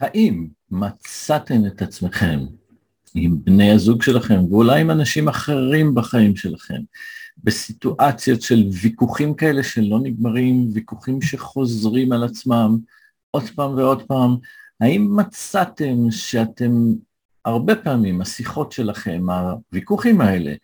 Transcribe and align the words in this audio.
האם 0.00 0.48
מצאתם 0.70 1.66
את 1.66 1.82
עצמכם 1.82 2.38
עם 3.14 3.44
בני 3.44 3.70
הזוג 3.72 4.02
שלכם, 4.02 4.44
ואולי 4.50 4.80
עם 4.80 4.90
אנשים 4.90 5.28
אחרים 5.28 5.94
בחיים 5.94 6.36
שלכם, 6.36 6.80
בסיטואציות 7.44 8.42
של 8.42 8.64
ויכוחים 8.82 9.34
כאלה 9.34 9.62
שלא 9.62 9.98
נגמרים, 10.02 10.70
ויכוחים 10.72 11.22
שחוזרים 11.22 12.12
על 12.12 12.24
עצמם 12.24 12.78
עוד 13.30 13.44
פעם 13.54 13.74
ועוד 13.74 14.02
פעם, 14.02 14.36
האם 14.80 15.16
מצאתם 15.16 16.10
שאתם 16.10 16.72
הרבה 17.44 17.76
פעמים, 17.76 18.20
השיחות 18.20 18.72
שלכם, 18.72 19.26
הוויכוחים 19.30 20.20
האלה 20.20 20.54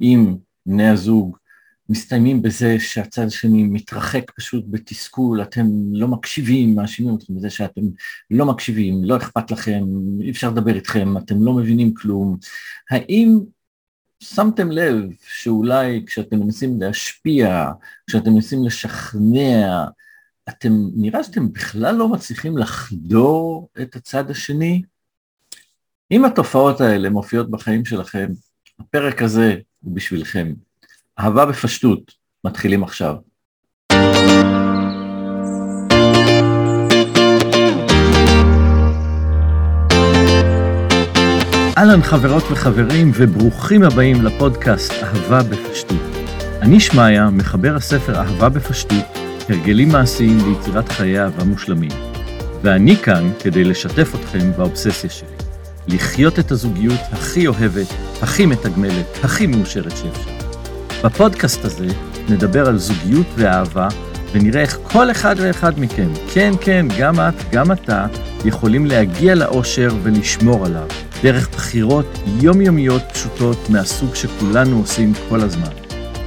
עם 0.00 0.36
בני 0.66 0.88
הזוג, 0.88 1.36
מסתיימים 1.92 2.42
בזה 2.42 2.76
שהצד 2.80 3.26
השני 3.26 3.62
מתרחק 3.62 4.30
פשוט 4.36 4.64
בתסכול, 4.70 5.42
אתם 5.42 5.66
לא 5.92 6.08
מקשיבים, 6.08 6.74
מאשימים 6.74 7.14
אתכם 7.14 7.34
בזה 7.34 7.50
שאתם 7.50 7.80
לא 8.30 8.46
מקשיבים, 8.46 9.04
לא 9.04 9.16
אכפת 9.16 9.50
לכם, 9.50 9.84
אי 10.20 10.30
אפשר 10.30 10.50
לדבר 10.50 10.74
איתכם, 10.74 11.16
אתם 11.16 11.42
לא 11.42 11.52
מבינים 11.52 11.94
כלום. 11.94 12.38
האם 12.90 13.38
שמתם 14.20 14.70
לב 14.70 14.94
שאולי 15.26 16.04
כשאתם 16.06 16.40
מנסים 16.40 16.80
להשפיע, 16.80 17.70
כשאתם 18.06 18.30
מנסים 18.32 18.64
לשכנע, 18.64 19.84
אתם, 20.48 20.72
נראה 20.94 21.24
שאתם 21.24 21.52
בכלל 21.52 21.94
לא 21.94 22.08
מצליחים 22.08 22.58
לחדור 22.58 23.68
את 23.82 23.96
הצד 23.96 24.30
השני? 24.30 24.82
אם 26.10 26.24
התופעות 26.24 26.80
האלה 26.80 27.10
מופיעות 27.10 27.50
בחיים 27.50 27.84
שלכם, 27.84 28.26
הפרק 28.78 29.22
הזה 29.22 29.56
הוא 29.80 29.94
בשבילכם. 29.94 30.52
אהבה 31.20 31.46
בפשטות, 31.46 32.12
מתחילים 32.44 32.84
עכשיו. 32.84 33.14
אהלן 41.78 42.02
חברות 42.02 42.42
וחברים 42.50 43.10
וברוכים 43.14 43.82
הבאים 43.82 44.22
לפודקאסט 44.22 44.92
אהבה 44.92 45.42
בפשטות. 45.42 45.96
אני 46.62 46.80
שמעיה, 46.80 47.30
מחבר 47.30 47.76
הספר 47.76 48.16
אהבה 48.16 48.48
בפשטות, 48.48 49.04
הרגלים 49.48 49.88
מעשיים 49.88 50.38
ליצירת 50.48 50.88
חיי 50.88 51.20
אהבה 51.20 51.44
מושלמים. 51.44 51.92
ואני 52.62 52.96
כאן 52.96 53.30
כדי 53.40 53.64
לשתף 53.64 54.14
אתכם 54.14 54.52
באובססיה 54.56 55.10
שלי. 55.10 55.36
לחיות 55.88 56.38
את 56.38 56.50
הזוגיות 56.50 57.00
הכי 57.12 57.46
אוהבת, 57.46 57.86
הכי 58.22 58.46
מתגמלת, 58.46 59.24
הכי 59.24 59.46
מאושרת 59.46 59.96
שאפשר. 59.96 60.31
בפודקאסט 61.04 61.64
הזה 61.64 61.86
נדבר 62.28 62.68
על 62.68 62.78
זוגיות 62.78 63.26
ואהבה, 63.36 63.88
ונראה 64.32 64.60
איך 64.60 64.78
כל 64.82 65.10
אחד 65.10 65.36
ואחד 65.38 65.80
מכם, 65.80 66.08
כן, 66.32 66.52
כן, 66.60 66.86
גם 66.98 67.20
את, 67.20 67.34
גם 67.52 67.72
אתה, 67.72 68.06
יכולים 68.44 68.86
להגיע 68.86 69.34
לאושר 69.34 69.88
ולשמור 70.02 70.66
עליו, 70.66 70.86
דרך 71.22 71.48
בחירות 71.48 72.18
יומיומיות 72.40 73.02
פשוטות 73.12 73.70
מהסוג 73.70 74.14
שכולנו 74.14 74.78
עושים 74.78 75.12
כל 75.28 75.40
הזמן. 75.40 75.72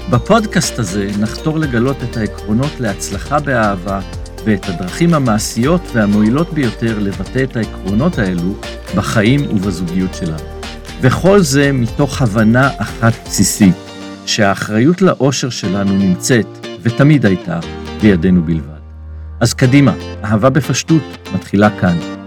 בפודקאסט 0.09 0.79
הזה 0.79 1.09
נחתור 1.19 1.59
לגלות 1.59 1.97
את 2.09 2.17
העקרונות 2.17 2.79
להצלחה 2.79 3.39
באהבה 3.39 3.99
ואת 4.45 4.69
הדרכים 4.69 5.13
המעשיות 5.13 5.81
והמועילות 5.93 6.53
ביותר 6.53 6.99
לבטא 6.99 7.43
את 7.43 7.55
העקרונות 7.55 8.19
האלו 8.19 8.53
בחיים 8.95 9.41
ובזוגיות 9.51 10.13
שלנו. 10.13 10.43
וכל 11.01 11.39
זה 11.39 11.71
מתוך 11.71 12.21
הבנה 12.21 12.69
אחת 12.77 13.13
בסיסית, 13.25 13.75
שהאחריות 14.25 15.01
לאושר 15.01 15.49
שלנו 15.49 15.93
נמצאת, 15.93 16.47
ותמיד 16.81 17.25
הייתה, 17.25 17.59
בידינו 18.01 18.43
בלבד. 18.43 18.79
אז 19.39 19.53
קדימה, 19.53 19.93
אהבה 20.23 20.49
בפשטות 20.49 21.03
מתחילה 21.33 21.79
כאן. 21.79 22.24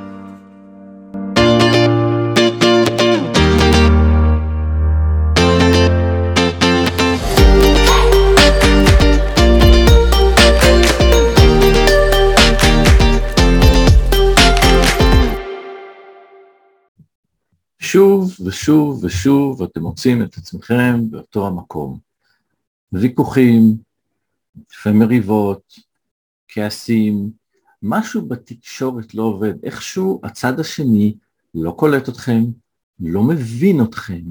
ושוב 18.46 19.04
ושוב 19.04 19.62
אתם 19.62 19.82
מוצאים 19.82 20.22
את 20.22 20.36
עצמכם 20.36 21.10
באותו 21.10 21.46
המקום. 21.46 21.98
ויכוחים, 22.92 23.76
לפעמים 24.72 24.98
מריבות, 24.98 25.74
כעסים, 26.48 27.30
משהו 27.82 28.28
בתקשורת 28.28 29.14
לא 29.14 29.22
עובד, 29.22 29.64
איכשהו 29.64 30.20
הצד 30.24 30.60
השני 30.60 31.14
לא 31.54 31.70
קולט 31.70 32.08
אתכם, 32.08 32.44
לא 33.00 33.22
מבין 33.22 33.82
אתכם, 33.82 34.22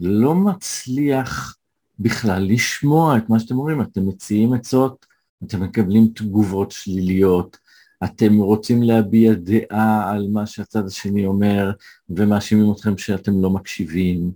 לא 0.00 0.34
מצליח 0.34 1.56
בכלל 1.98 2.42
לשמוע 2.42 3.18
את 3.18 3.28
מה 3.28 3.40
שאתם 3.40 3.58
אומרים, 3.58 3.82
אתם 3.82 4.08
מציעים 4.08 4.52
עצות, 4.52 5.06
אתם 5.44 5.62
מקבלים 5.62 6.08
תגובות 6.14 6.70
שליליות, 6.70 7.58
אתם 8.04 8.36
רוצים 8.36 8.82
להביע 8.82 9.32
דעה 9.32 10.10
על 10.10 10.28
מה 10.32 10.46
שהצד 10.46 10.86
השני 10.86 11.26
אומר 11.26 11.70
ומאשימים 12.10 12.72
אתכם 12.72 12.98
שאתם 12.98 13.42
לא 13.42 13.50
מקשיבים. 13.50 14.32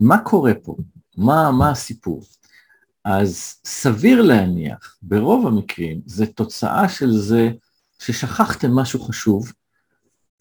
מה 0.00 0.18
קורה 0.18 0.52
פה? 0.62 0.76
מה, 1.16 1.50
מה 1.50 1.70
הסיפור? 1.70 2.22
אז 3.04 3.60
סביר 3.64 4.22
להניח, 4.22 4.98
ברוב 5.02 5.46
המקרים, 5.46 6.00
זה 6.06 6.26
תוצאה 6.26 6.88
של 6.88 7.12
זה 7.12 7.50
ששכחתם 7.98 8.70
משהו 8.70 9.00
חשוב, 9.00 9.52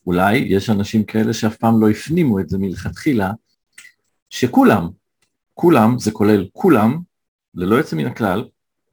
אולי 0.08 0.38
יש 0.38 0.70
אנשים 0.70 1.04
כאלה 1.04 1.34
שאף 1.34 1.56
פעם 1.58 1.82
לא 1.82 1.90
הפנימו 1.90 2.40
את 2.40 2.50
זה 2.50 2.58
מלכתחילה, 2.58 3.32
שכולם, 4.30 4.90
כולם, 5.54 6.00
זה 6.00 6.12
כולל 6.12 6.48
כולם, 6.54 7.00
ללא 7.56 7.76
יוצא 7.76 7.96
מן 7.96 8.06
הכלל, 8.06 8.46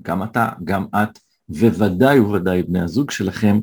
גם 0.03 0.23
אתה, 0.23 0.49
גם 0.65 0.87
את, 0.95 1.19
וודאי 1.51 2.21
וודאי 2.21 2.63
בני 2.63 2.81
הזוג 2.81 3.11
שלכם, 3.11 3.61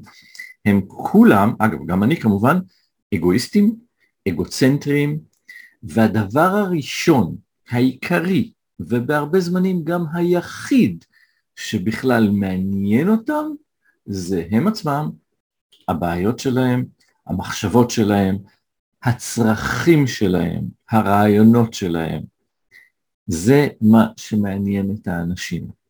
הם 0.65 0.81
כולם, 0.87 1.53
אגב, 1.59 1.85
גם 1.85 2.03
אני 2.03 2.17
כמובן, 2.17 2.59
אגואיסטים, 3.15 3.75
אגוצנטריים, 4.27 5.19
והדבר 5.83 6.39
הראשון, 6.41 7.35
העיקרי, 7.69 8.51
ובהרבה 8.79 9.39
זמנים 9.39 9.83
גם 9.83 10.05
היחיד, 10.13 11.05
שבכלל 11.55 12.29
מעניין 12.29 13.09
אותם, 13.09 13.45
זה 14.05 14.47
הם 14.51 14.67
עצמם, 14.67 15.09
הבעיות 15.87 16.39
שלהם, 16.39 16.85
המחשבות 17.27 17.89
שלהם, 17.89 18.37
הצרכים 19.03 20.07
שלהם, 20.07 20.63
הרעיונות 20.89 21.73
שלהם. 21.73 22.21
זה 23.27 23.67
מה 23.81 24.07
שמעניין 24.17 24.95
את 24.95 25.07
האנשים. 25.07 25.84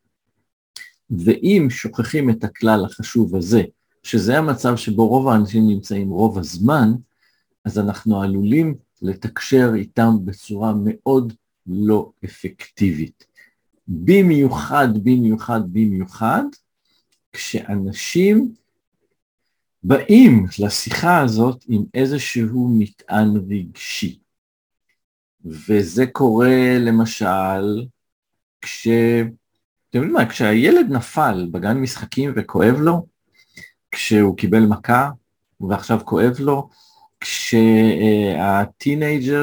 ואם 1.09 1.67
שוכחים 1.69 2.29
את 2.29 2.43
הכלל 2.43 2.85
החשוב 2.85 3.35
הזה, 3.35 3.63
שזה 4.03 4.37
המצב 4.37 4.75
שבו 4.75 5.07
רוב 5.07 5.27
האנשים 5.27 5.67
נמצאים 5.67 6.09
רוב 6.09 6.37
הזמן, 6.37 6.91
אז 7.65 7.79
אנחנו 7.79 8.21
עלולים 8.21 8.75
לתקשר 9.01 9.71
איתם 9.75 10.11
בצורה 10.25 10.73
מאוד 10.83 11.33
לא 11.67 12.11
אפקטיבית. 12.25 13.25
במיוחד, 13.87 14.87
במיוחד, 15.03 15.61
במיוחד, 15.71 16.43
כשאנשים 17.33 18.53
באים 19.83 20.45
לשיחה 20.59 21.21
הזאת 21.21 21.65
עם 21.67 21.83
איזשהו 21.93 22.75
מטען 22.79 23.29
רגשי. 23.49 24.19
וזה 25.45 26.05
קורה 26.07 26.77
למשל 26.79 27.85
כש... 28.61 28.87
אתם 29.95 30.03
יודעים 30.03 30.17
מה, 30.25 30.29
כשהילד 30.29 30.85
נפל 30.89 31.47
בגן 31.51 31.77
משחקים 31.77 32.33
וכואב 32.35 32.75
לו, 32.79 33.05
כשהוא 33.91 34.37
קיבל 34.37 34.65
מכה 34.65 35.09
ועכשיו 35.59 35.99
כואב 36.05 36.35
לו, 36.39 36.69
כשהטינג'ר 37.19 38.65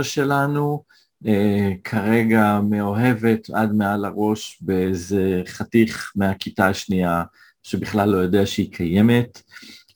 שלנו 0.03 0.85
אה, 1.27 1.71
כרגע 1.85 2.61
מאוהבת 2.71 3.51
עד 3.51 3.73
מעל 3.73 4.05
הראש 4.05 4.59
באיזה 4.61 5.43
חתיך 5.47 6.13
מהכיתה 6.17 6.69
השנייה 6.69 7.23
שבכלל 7.63 8.09
לא 8.09 8.17
יודע 8.17 8.47
שהיא 8.47 8.73
קיימת, 8.73 9.43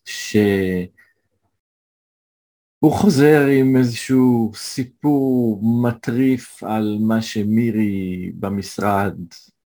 שהוא 0.05 0.87
חוזר 2.93 3.47
עם 3.47 3.76
איזשהו 3.76 4.53
סיפור 4.55 5.61
מטריף 5.82 6.62
על 6.62 6.99
מה 7.00 7.23
שמירי 7.23 8.31
במשרד 8.35 9.14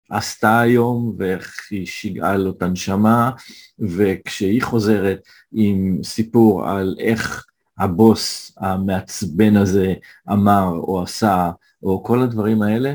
עשתה 0.09 0.61
היום 0.61 1.15
ואיך 1.19 1.69
היא 1.71 1.87
שיגעה 1.87 2.37
לו 2.37 2.51
את 2.51 2.63
הנשמה, 2.63 3.31
וכשהיא 3.79 4.63
חוזרת 4.63 5.21
עם 5.53 5.99
סיפור 6.03 6.69
על 6.69 6.97
איך 6.99 7.47
הבוס 7.79 8.53
המעצבן 8.57 9.57
הזה 9.57 9.95
אמר 10.33 10.69
או 10.69 11.03
עשה, 11.03 11.51
או 11.83 12.05
כל 12.05 12.23
הדברים 12.23 12.63
האלה, 12.63 12.95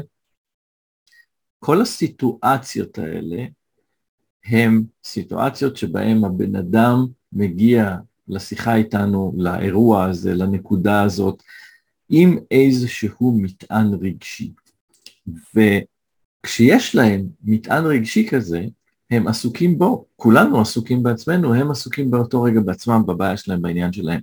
כל 1.59 1.81
הסיטואציות 1.81 2.97
האלה 2.97 3.45
הם 4.45 4.83
סיטואציות 5.03 5.77
שבהן 5.77 6.23
הבן 6.23 6.55
אדם 6.55 7.05
מגיע 7.33 7.97
לשיחה 8.27 8.75
איתנו, 8.75 9.33
לאירוע 9.37 10.05
הזה, 10.05 10.33
לנקודה 10.33 11.03
הזאת, 11.03 11.43
עם 12.09 12.37
איזשהו 12.51 13.39
מטען 13.41 13.93
רגשי. 14.01 14.51
וכשיש 16.43 16.95
להם 16.95 17.27
מטען 17.43 17.85
רגשי 17.85 18.27
כזה, 18.31 18.61
הם 19.11 19.27
עסוקים 19.27 19.77
בו, 19.77 20.05
כולנו 20.15 20.61
עסוקים 20.61 21.03
בעצמנו, 21.03 21.53
הם 21.53 21.71
עסוקים 21.71 22.11
באותו 22.11 22.41
רגע 22.41 22.59
בעצמם, 22.59 23.03
בבעיה 23.05 23.37
שלהם, 23.37 23.61
בעניין 23.61 23.93
שלהם. 23.93 24.21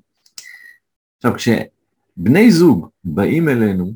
עכשיו, 1.17 1.33
כשבני 1.37 2.51
זוג 2.51 2.89
באים 3.05 3.49
אלינו 3.49 3.95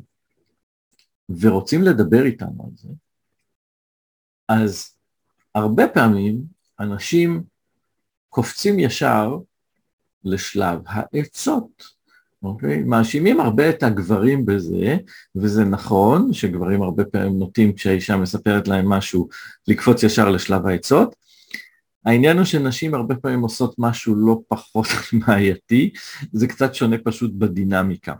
ורוצים 1.29 1.81
לדבר 1.81 2.25
איתנו 2.25 2.63
על 2.63 2.71
זה, 2.75 2.89
אז 4.49 4.95
הרבה 5.55 5.87
פעמים 5.87 6.43
אנשים 6.79 7.43
קופצים 8.29 8.79
ישר 8.79 9.37
לשלב 10.23 10.79
העצות. 10.85 11.94
אוקיי? 12.45 12.83
מאשימים 12.83 13.39
הרבה 13.39 13.69
את 13.69 13.83
הגברים 13.83 14.45
בזה, 14.45 14.97
וזה 15.35 15.65
נכון 15.65 16.33
שגברים 16.33 16.81
הרבה 16.81 17.05
פעמים 17.05 17.39
נוטים 17.39 17.73
כשהאישה 17.73 18.17
מספרת 18.17 18.67
להם 18.67 18.89
משהו 18.89 19.27
לקפוץ 19.67 20.03
ישר 20.03 20.29
לשלב 20.29 20.67
העצות. 20.67 21.15
העניין 22.05 22.37
הוא 22.37 22.45
שנשים 22.45 22.95
הרבה 22.95 23.15
פעמים 23.15 23.41
עושות 23.41 23.75
משהו 23.77 24.15
לא 24.15 24.41
פחות 24.47 24.87
בעייתי, 25.27 25.93
זה 26.31 26.47
קצת 26.47 26.75
שונה 26.75 26.97
פשוט 27.03 27.31
בדינמיקה. 27.33 28.13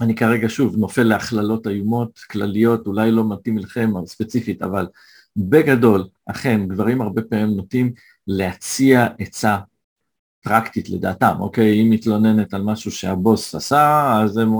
אני 0.00 0.14
כרגע 0.14 0.48
שוב 0.48 0.76
נופל 0.76 1.02
להכללות 1.02 1.66
איומות, 1.66 2.18
כלליות, 2.18 2.86
אולי 2.86 3.10
לא 3.10 3.28
מתאים 3.28 3.58
לכם 3.58 3.90
ספציפית, 4.06 4.62
אבל 4.62 4.86
בגדול, 5.36 6.04
אכן, 6.26 6.68
גברים 6.68 7.00
הרבה 7.00 7.22
פעמים 7.22 7.56
נוטים 7.56 7.92
להציע 8.26 9.06
עצה 9.18 9.58
פרקטית 10.42 10.90
לדעתם, 10.90 11.36
אוקיי, 11.40 11.70
היא 11.70 11.90
מתלוננת 11.90 12.54
על 12.54 12.62
משהו 12.62 12.90
שהבוס 12.90 13.54
עשה, 13.54 14.12
אז 14.24 14.36
הם 14.36 14.50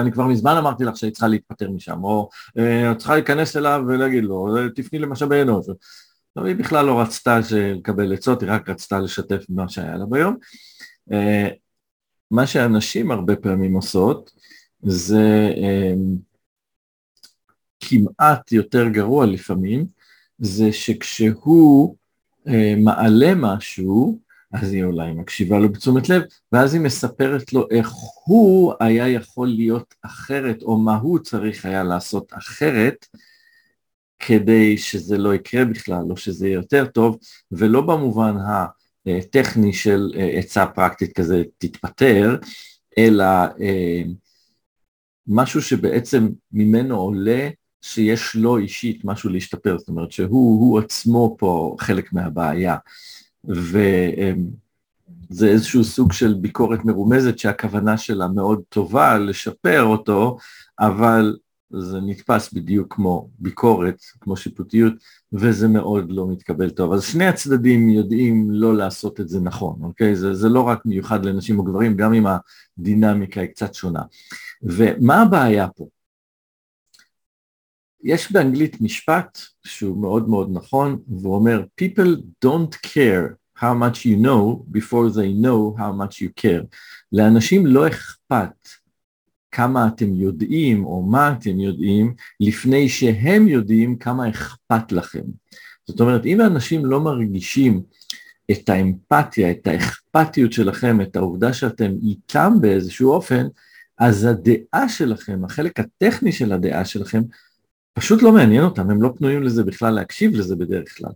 אני 0.00 0.12
כבר 0.12 0.26
מזמן 0.26 0.56
אמרתי 0.56 0.84
לך 0.84 0.96
שהיא 0.96 1.10
צריכה 1.10 1.28
להתפטר 1.28 1.70
משם, 1.70 2.04
או 2.04 2.28
אה, 2.58 2.92
את 2.92 2.98
צריכה 2.98 3.14
להיכנס 3.14 3.56
אליו 3.56 3.82
ולהגיד 3.86 4.24
לו, 4.24 4.56
תפני 4.74 4.98
למשאבי 4.98 5.42
אנוש. 5.42 5.66
לא, 6.36 6.44
היא 6.44 6.56
בכלל 6.56 6.86
לא 6.86 7.00
רצתה 7.00 7.40
לקבל 7.52 8.12
עצות, 8.12 8.42
היא 8.42 8.50
רק 8.50 8.68
רצתה 8.68 8.98
לשתף 8.98 9.44
במה 9.48 9.68
שהיה 9.68 9.96
לה 9.96 10.06
ביום. 10.06 10.36
אה, 11.12 11.48
מה 12.30 12.46
שאנשים 12.46 13.10
הרבה 13.10 13.36
פעמים 13.36 13.74
עושות, 13.74 14.32
זה 14.82 15.52
אה, 15.56 15.94
כמעט 17.80 18.52
יותר 18.52 18.88
גרוע 18.88 19.26
לפעמים, 19.26 19.86
זה 20.38 20.72
שכשהוא 20.72 21.96
מעלה 22.76 23.32
משהו, 23.36 24.18
אז 24.52 24.72
היא 24.72 24.84
אולי 24.84 25.12
מקשיבה 25.12 25.58
לו 25.58 25.72
בתשומת 25.72 26.08
לב, 26.08 26.22
ואז 26.52 26.74
היא 26.74 26.82
מספרת 26.82 27.52
לו 27.52 27.66
איך 27.70 27.90
הוא 28.24 28.74
היה 28.80 29.08
יכול 29.08 29.48
להיות 29.48 29.94
אחרת, 30.02 30.62
או 30.62 30.76
מה 30.76 30.96
הוא 30.96 31.18
צריך 31.18 31.66
היה 31.66 31.82
לעשות 31.82 32.32
אחרת, 32.32 33.06
כדי 34.18 34.78
שזה 34.78 35.18
לא 35.18 35.34
יקרה 35.34 35.64
בכלל, 35.64 36.04
או 36.10 36.16
שזה 36.16 36.46
יהיה 36.46 36.54
יותר 36.54 36.86
טוב, 36.86 37.18
ולא 37.52 37.80
במובן 37.80 38.34
הטכני 39.06 39.72
של 39.72 40.12
אה, 40.16 40.38
עצה 40.38 40.66
פרקטית 40.66 41.12
כזה 41.12 41.42
תתפטר, 41.58 42.36
אלא 42.98 43.24
אה, 43.60 44.02
משהו 45.26 45.62
שבעצם 45.62 46.28
ממנו 46.52 46.96
עולה 46.96 47.48
שיש 47.82 48.34
לו 48.34 48.58
אישית 48.58 49.04
משהו 49.04 49.30
להשתפר, 49.30 49.78
זאת 49.78 49.88
אומרת 49.88 50.12
שהוא 50.12 50.78
עצמו 50.80 51.36
פה 51.38 51.76
חלק 51.80 52.12
מהבעיה. 52.12 52.76
וזה 53.44 55.46
איזשהו 55.46 55.84
סוג 55.84 56.12
של 56.12 56.34
ביקורת 56.34 56.84
מרומזת 56.84 57.38
שהכוונה 57.38 57.98
שלה 57.98 58.28
מאוד 58.28 58.62
טובה 58.68 59.18
לשפר 59.18 59.82
אותו, 59.82 60.36
אבל 60.80 61.36
זה 61.70 62.00
נתפס 62.00 62.52
בדיוק 62.52 62.94
כמו 62.94 63.28
ביקורת, 63.38 64.00
כמו 64.20 64.36
שיפוטיות, 64.36 64.92
וזה 65.32 65.68
מאוד 65.68 66.12
לא 66.12 66.28
מתקבל 66.28 66.70
טוב. 66.70 66.92
אז 66.92 67.04
שני 67.04 67.26
הצדדים 67.26 67.88
יודעים 67.88 68.50
לא 68.50 68.76
לעשות 68.76 69.20
את 69.20 69.28
זה 69.28 69.40
נכון, 69.40 69.76
אוקיי? 69.82 70.16
זה, 70.16 70.34
זה 70.34 70.48
לא 70.48 70.60
רק 70.60 70.86
מיוחד 70.86 71.24
לנשים 71.24 71.58
או 71.58 71.64
גברים, 71.64 71.96
גם 71.96 72.14
אם 72.14 72.26
הדינמיקה 72.78 73.40
היא 73.40 73.48
קצת 73.48 73.74
שונה. 73.74 74.02
ומה 74.62 75.22
הבעיה 75.22 75.68
פה? 75.68 75.86
יש 78.02 78.32
באנגלית 78.32 78.80
משפט 78.80 79.38
שהוא 79.64 79.98
מאוד 80.02 80.28
מאוד 80.28 80.50
נכון, 80.52 80.98
והוא 81.08 81.34
אומר, 81.34 81.64
people 81.80 82.44
don't 82.46 82.76
care 82.86 83.34
how 83.58 83.74
much 83.82 84.04
you 84.04 84.16
know 84.24 84.64
before 84.78 85.08
they 85.16 85.32
know 85.44 85.78
how 85.78 85.92
much 86.00 86.14
you 86.20 86.44
care. 86.44 86.66
לאנשים 87.12 87.66
לא 87.66 87.86
אכפת 87.88 88.68
כמה 89.52 89.88
אתם 89.88 90.14
יודעים 90.14 90.84
או 90.84 91.02
מה 91.02 91.32
אתם 91.32 91.60
יודעים, 91.60 92.14
לפני 92.40 92.88
שהם 92.88 93.48
יודעים 93.48 93.98
כמה 93.98 94.28
אכפת 94.28 94.92
לכם. 94.92 95.22
זאת 95.86 96.00
אומרת, 96.00 96.26
אם 96.26 96.40
האנשים 96.40 96.84
לא 96.86 97.00
מרגישים 97.00 97.82
את 98.50 98.68
האמפתיה, 98.68 99.50
את 99.50 99.66
האכפתיות 99.66 100.52
שלכם, 100.52 101.00
את 101.00 101.16
העובדה 101.16 101.52
שאתם 101.52 101.92
איתם 102.02 102.52
באיזשהו 102.60 103.10
אופן, 103.10 103.46
אז 103.98 104.24
הדעה 104.24 104.88
שלכם, 104.88 105.44
החלק 105.44 105.80
הטכני 105.80 106.32
של 106.32 106.52
הדעה 106.52 106.84
שלכם, 106.84 107.22
פשוט 107.94 108.22
לא 108.22 108.32
מעניין 108.32 108.64
אותם, 108.64 108.90
הם 108.90 109.02
לא 109.02 109.12
פנויים 109.18 109.42
לזה 109.42 109.64
בכלל 109.64 109.94
להקשיב 109.94 110.34
לזה 110.34 110.56
בדרך 110.56 110.98
כלל. 110.98 111.10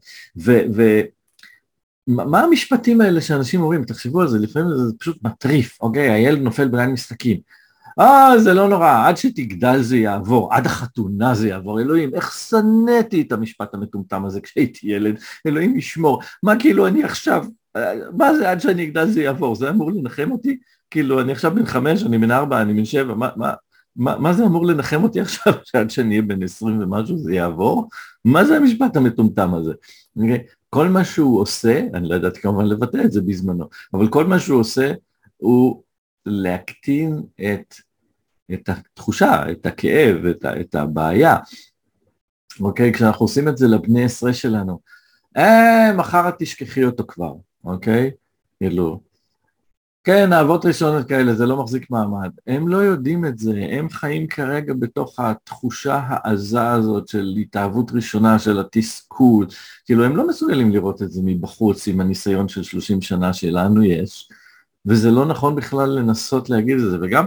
ומה 2.08 2.40
המשפטים 2.40 3.00
האלה 3.00 3.20
שאנשים 3.20 3.60
אומרים, 3.60 3.84
תחשבו 3.84 4.20
על 4.20 4.28
זה, 4.28 4.38
לפעמים 4.38 4.68
זה 4.76 4.92
פשוט 4.98 5.18
מטריף, 5.22 5.78
אוקיי, 5.80 6.10
הילד 6.10 6.40
נופל 6.40 6.68
בגן 6.68 6.90
משחקים. 6.90 7.40
אה, 8.00 8.38
זה 8.38 8.54
לא 8.54 8.68
נורא, 8.68 9.08
עד 9.08 9.16
שתגדל 9.16 9.82
זה 9.82 9.96
יעבור, 9.96 10.54
עד 10.54 10.66
החתונה 10.66 11.34
זה 11.34 11.48
יעבור, 11.48 11.80
אלוהים, 11.80 12.14
איך 12.14 12.32
שנאתי 12.32 13.20
את 13.20 13.32
המשפט 13.32 13.74
המטומטם 13.74 14.24
הזה 14.24 14.40
כשהייתי 14.40 14.86
ילד, 14.86 15.18
אלוהים 15.46 15.76
ישמור, 15.76 16.22
מה 16.42 16.58
כאילו 16.58 16.86
אני 16.86 17.04
עכשיו, 17.04 17.44
מה 18.16 18.34
זה 18.34 18.50
עד 18.50 18.60
שאני 18.60 18.84
אגדל 18.84 19.08
זה 19.08 19.22
יעבור, 19.22 19.54
זה 19.56 19.70
אמור 19.70 19.92
לנחם 19.92 20.30
אותי? 20.30 20.58
כאילו, 20.90 21.20
אני 21.20 21.32
עכשיו 21.32 21.54
בן 21.54 21.66
חמש, 21.66 22.02
אני 22.02 22.18
בן 22.18 22.30
ארבע, 22.30 22.62
אני 22.62 22.74
בן 22.74 22.84
שבע, 22.84 23.14
מה, 23.14 23.28
מה, 23.36 23.52
מה, 23.96 24.18
מה 24.18 24.32
זה 24.32 24.46
אמור 24.46 24.66
לנחם 24.66 25.02
אותי 25.02 25.20
עכשיו, 25.20 25.52
שעד 25.64 25.90
שאני 25.90 26.08
אהיה 26.08 26.22
בן 26.22 26.42
עשרים 26.42 26.80
ומשהו 26.82 27.18
זה 27.18 27.34
יעבור? 27.34 27.88
מה 28.24 28.44
זה 28.44 28.56
המשפט 28.56 28.96
המטומטם 28.96 29.54
הזה? 29.54 29.72
כל 30.70 30.88
מה 30.88 31.04
שהוא 31.04 31.40
עושה, 31.40 31.86
אני 31.94 32.08
לא 32.08 32.14
ידעתי 32.14 32.40
כמובן 32.40 32.66
לבטא 32.66 32.98
את 33.04 33.12
זה 33.12 33.20
בזמנו, 33.20 33.68
אבל 33.94 34.08
כל 34.08 34.26
מה 34.26 34.38
שהוא 34.38 34.60
עושה 34.60 34.92
הוא 35.36 35.82
להקטין 36.26 37.22
את, 37.36 37.74
את 38.52 38.68
התחושה, 38.68 39.50
את 39.50 39.66
הכאב, 39.66 40.26
את, 40.26 40.44
את 40.60 40.74
הבעיה. 40.74 41.36
אוקיי? 42.60 42.92
כשאנחנו 42.92 43.24
עושים 43.24 43.48
את 43.48 43.56
זה 43.56 43.68
לבני 43.68 44.04
עשרה 44.04 44.34
שלנו, 44.34 44.80
אה, 45.36 45.92
מחר 45.96 46.28
את 46.28 46.34
תשכחי 46.38 46.84
אותו 46.84 47.04
כבר, 47.08 47.34
אוקיי? 47.64 48.10
כאילו, 48.58 49.00
כן, 50.06 50.32
אהבות 50.32 50.64
ראשונות 50.64 51.08
כאלה, 51.08 51.34
זה 51.34 51.46
לא 51.46 51.62
מחזיק 51.62 51.90
מעמד. 51.90 52.30
הם 52.46 52.68
לא 52.68 52.76
יודעים 52.76 53.24
את 53.24 53.38
זה, 53.38 53.68
הם 53.70 53.88
חיים 53.88 54.26
כרגע 54.26 54.74
בתוך 54.78 55.20
התחושה 55.20 56.00
העזה 56.08 56.70
הזאת 56.70 57.08
של 57.08 57.34
התאהבות 57.40 57.92
ראשונה, 57.94 58.38
של 58.38 58.60
התסכול. 58.60 59.46
כאילו, 59.84 60.04
הם 60.04 60.16
לא 60.16 60.28
מסוגלים 60.28 60.72
לראות 60.72 61.02
את 61.02 61.12
זה 61.12 61.20
מבחוץ 61.24 61.88
עם 61.88 62.00
הניסיון 62.00 62.48
של 62.48 62.62
30 62.62 63.02
שנה 63.02 63.32
שלנו 63.32 63.84
יש, 63.84 64.28
וזה 64.86 65.10
לא 65.10 65.26
נכון 65.26 65.56
בכלל 65.56 65.90
לנסות 65.90 66.50
להגיד 66.50 66.78
את 66.78 66.90
זה. 66.90 66.98
וגם 67.02 67.26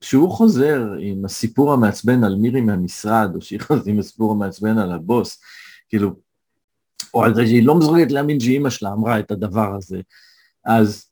כשהוא 0.00 0.30
חוזר 0.30 0.82
עם 1.00 1.24
הסיפור 1.24 1.72
המעצבן 1.72 2.24
על 2.24 2.36
מירי 2.36 2.60
מהמשרד, 2.60 3.30
או 3.34 3.40
שהיא 3.40 3.60
חוזרת 3.60 3.86
עם 3.86 3.98
הסיפור 3.98 4.32
המעצבן 4.32 4.78
על 4.78 4.92
הבוס, 4.92 5.40
כאילו, 5.88 6.14
או 7.14 7.24
על 7.24 7.34
זה 7.34 7.46
שהיא 7.46 7.66
לא 7.66 7.74
מסוגלת 7.74 8.12
להאמין 8.12 8.40
שאימא 8.40 8.70
שלה 8.70 8.92
אמרה 8.92 9.18
את 9.18 9.30
הדבר 9.30 9.74
הזה, 9.74 10.00
אז 10.64 11.09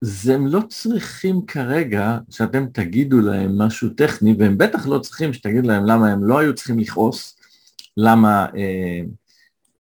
זה 0.00 0.34
הם 0.34 0.46
לא 0.46 0.60
צריכים 0.68 1.46
כרגע 1.46 2.18
שאתם 2.30 2.66
תגידו 2.72 3.20
להם 3.20 3.58
משהו 3.58 3.88
טכני, 3.88 4.34
והם 4.38 4.58
בטח 4.58 4.86
לא 4.86 4.98
צריכים 4.98 5.32
שתגיד 5.32 5.66
להם 5.66 5.84
למה 5.84 6.12
הם 6.12 6.24
לא 6.24 6.38
היו 6.38 6.54
צריכים 6.54 6.78
לכעוס, 6.78 7.36
למה 7.96 8.46
אה, 8.56 9.00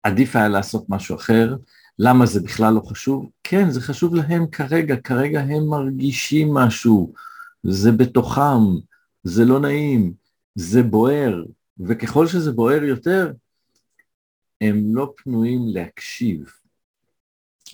עדיף 0.02 0.37
היה 0.37 0.49
לעשות 0.49 0.85
משהו 0.88 1.16
אחר, 1.16 1.56
למה 1.99 2.26
זה 2.26 2.40
בכלל 2.40 2.75
לא 2.75 2.80
חשוב. 2.80 3.30
כן, 3.42 3.71
זה 3.71 3.80
חשוב 3.80 4.14
להם 4.14 4.47
כרגע, 4.47 4.97
כרגע 4.97 5.40
הם 5.40 5.66
מרגישים 5.66 6.54
משהו, 6.54 7.12
זה 7.62 7.92
בתוכם, 7.92 8.61
זה 9.25 9.44
לא 9.44 9.61
נעים, 9.61 10.12
זה 10.54 10.83
בוער, 10.83 11.44
וככל 11.80 12.26
שזה 12.26 12.52
בוער 12.52 12.85
יותר, 12.85 13.33
הם 14.61 14.94
לא 14.94 15.12
פנויים 15.16 15.61
להקשיב. 15.66 16.63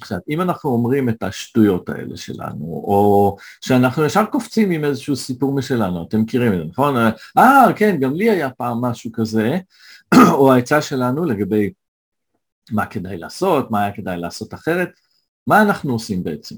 עכשיו, 0.00 0.19
אם 0.28 0.40
אנחנו 0.40 0.71
אומרים 0.71 1.09
את 1.09 1.23
השטויות 1.23 1.88
האלה 1.88 2.16
שלנו, 2.16 2.64
או 2.64 3.37
שאנחנו 3.61 4.04
ישר 4.04 4.25
קופצים 4.25 4.71
עם 4.71 4.85
איזשהו 4.85 5.16
סיפור 5.16 5.54
משלנו, 5.54 6.07
אתם 6.09 6.21
מכירים 6.21 6.52
את 6.52 6.59
זה, 6.59 6.64
נכון? 6.64 6.97
אה, 7.38 7.66
כן, 7.76 7.97
גם 8.00 8.14
לי 8.14 8.30
היה 8.30 8.50
פעם 8.50 8.80
משהו 8.80 9.12
כזה, 9.12 9.59
או 10.33 10.52
העצה 10.52 10.83
שלנו 10.83 11.25
לגבי 11.25 11.73
מה 12.71 12.87
כדאי 12.87 13.19
לעשות, 13.19 13.71
מה 13.71 13.83
היה 13.83 13.92
כדאי 13.92 14.16
לעשות 14.16 14.54
אחרת, 14.54 14.88
מה 15.47 15.62
אנחנו 15.62 15.92
עושים 15.92 16.25
בעצם? 16.25 16.54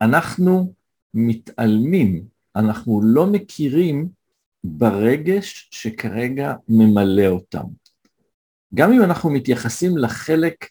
אנחנו 0.00 0.72
מתעלמים, 1.14 2.24
אנחנו 2.56 3.00
לא 3.04 3.26
מכירים 3.26 4.08
ברגש 4.64 5.68
שכרגע 5.70 6.54
ממלא 6.68 7.26
אותם. 7.26 7.64
גם 8.74 8.92
אם 8.92 9.02
אנחנו 9.02 9.30
מתייחסים 9.30 9.98
לחלק 9.98 10.66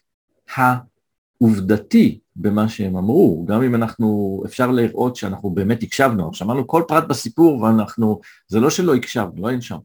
העובדתי 1.40 2.18
במה 2.36 2.68
שהם 2.68 2.96
אמרו, 2.96 3.44
גם 3.48 3.62
אם 3.62 3.74
אנחנו, 3.74 4.42
אפשר 4.46 4.70
לראות 4.70 5.16
שאנחנו 5.16 5.50
באמת 5.50 5.82
הקשבנו, 5.82 6.34
שמענו 6.34 6.66
כל 6.66 6.82
פרט 6.88 7.04
בסיפור 7.08 7.62
ואנחנו, 7.62 8.20
זה 8.48 8.60
לא 8.60 8.70
שלא 8.70 8.94
הקשבנו, 8.94 9.42
לא 9.42 9.50
אין 9.50 9.60
שם, 9.60 9.78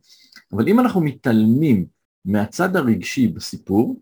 אבל 0.54 0.68
אם 0.68 0.80
אנחנו 0.80 1.02
מתעלמים 1.02 1.86
מהצד 2.26 2.76
הרגשי 2.76 3.28
בסיפור, 3.28 4.00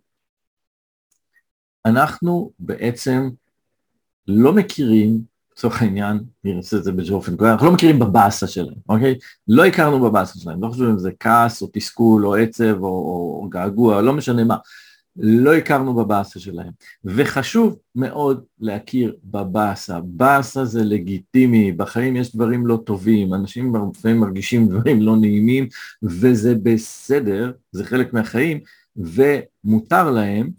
אנחנו 1.85 2.51
בעצם 2.59 3.29
לא 4.27 4.53
מכירים, 4.53 5.21
לצורך 5.51 5.81
העניין, 5.81 6.19
אני 6.45 6.57
אעשה 6.57 6.77
את 6.77 6.83
זה 6.83 6.91
באופן 6.91 7.37
כהן, 7.37 7.49
אנחנו 7.49 7.67
לא 7.67 7.73
מכירים 7.73 7.99
בבאסה 7.99 8.47
שלהם, 8.47 8.75
אוקיי? 8.89 9.15
לא 9.47 9.65
הכרנו 9.65 9.99
בבאסה 9.99 10.39
שלהם, 10.39 10.63
לא 10.63 10.67
חושבים 10.67 10.89
אם 10.89 10.99
זה 10.99 11.11
כעס 11.19 11.61
או 11.61 11.69
תסכול 11.73 12.27
או 12.27 12.35
עצב 12.35 12.83
או, 12.83 12.87
או 13.41 13.47
געגוע, 13.49 14.01
לא 14.01 14.13
משנה 14.13 14.43
מה. 14.43 14.57
לא 15.17 15.55
הכרנו 15.55 15.93
בבאסה 15.93 16.39
שלהם. 16.39 16.71
וחשוב 17.05 17.79
מאוד 17.95 18.43
להכיר 18.59 19.15
בבאסה. 19.23 19.99
באסה 20.03 20.65
זה 20.65 20.83
לגיטימי, 20.83 21.71
בחיים 21.71 22.15
יש 22.15 22.35
דברים 22.35 22.67
לא 22.67 22.79
טובים, 22.85 23.33
אנשים 23.33 23.73
לפעמים 23.91 24.19
מרגישים 24.19 24.67
דברים 24.67 25.01
לא 25.01 25.15
נעימים, 25.15 25.67
וזה 26.03 26.55
בסדר, 26.63 27.51
זה 27.71 27.85
חלק 27.85 28.13
מהחיים, 28.13 28.59
ומותר 28.95 30.11
להם, 30.11 30.49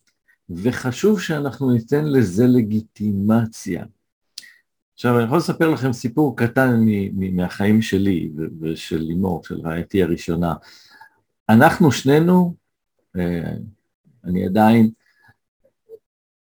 וחשוב 0.51 1.21
שאנחנו 1.21 1.73
ניתן 1.73 2.05
לזה 2.05 2.47
לגיטימציה. 2.47 3.85
עכשיו, 4.95 5.17
אני 5.19 5.25
יכול 5.25 5.39
לספר 5.39 5.69
לכם 5.69 5.93
סיפור 5.93 6.37
קטן 6.37 6.81
מהחיים 7.13 7.83
שלי 7.83 8.31
ושל 8.61 8.99
לימור, 8.99 9.45
של 9.45 9.61
רעייתי 9.61 10.03
הראשונה. 10.03 10.55
אנחנו 11.49 11.93
שנינו, 11.93 12.55
אה, 13.17 13.55
אני 14.25 14.47
עדיין 14.47 14.91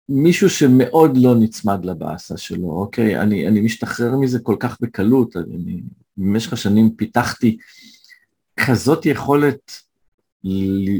מישהו 0.09 0.51
שמאוד 0.51 1.17
לא 1.17 1.35
נצמד 1.35 1.85
לבאסה 1.85 2.37
שלו, 2.37 2.71
אוקיי? 2.71 3.21
אני, 3.21 3.49
אני 3.49 3.61
משתחרר 3.61 4.17
מזה 4.17 4.39
כל 4.39 4.57
כך 4.61 4.77
בקלות, 4.81 5.37
אני 5.37 5.81
במשך 6.17 6.53
השנים 6.53 6.91
פיתחתי 6.97 7.57
כזאת 8.67 9.07
יכולת 9.07 9.73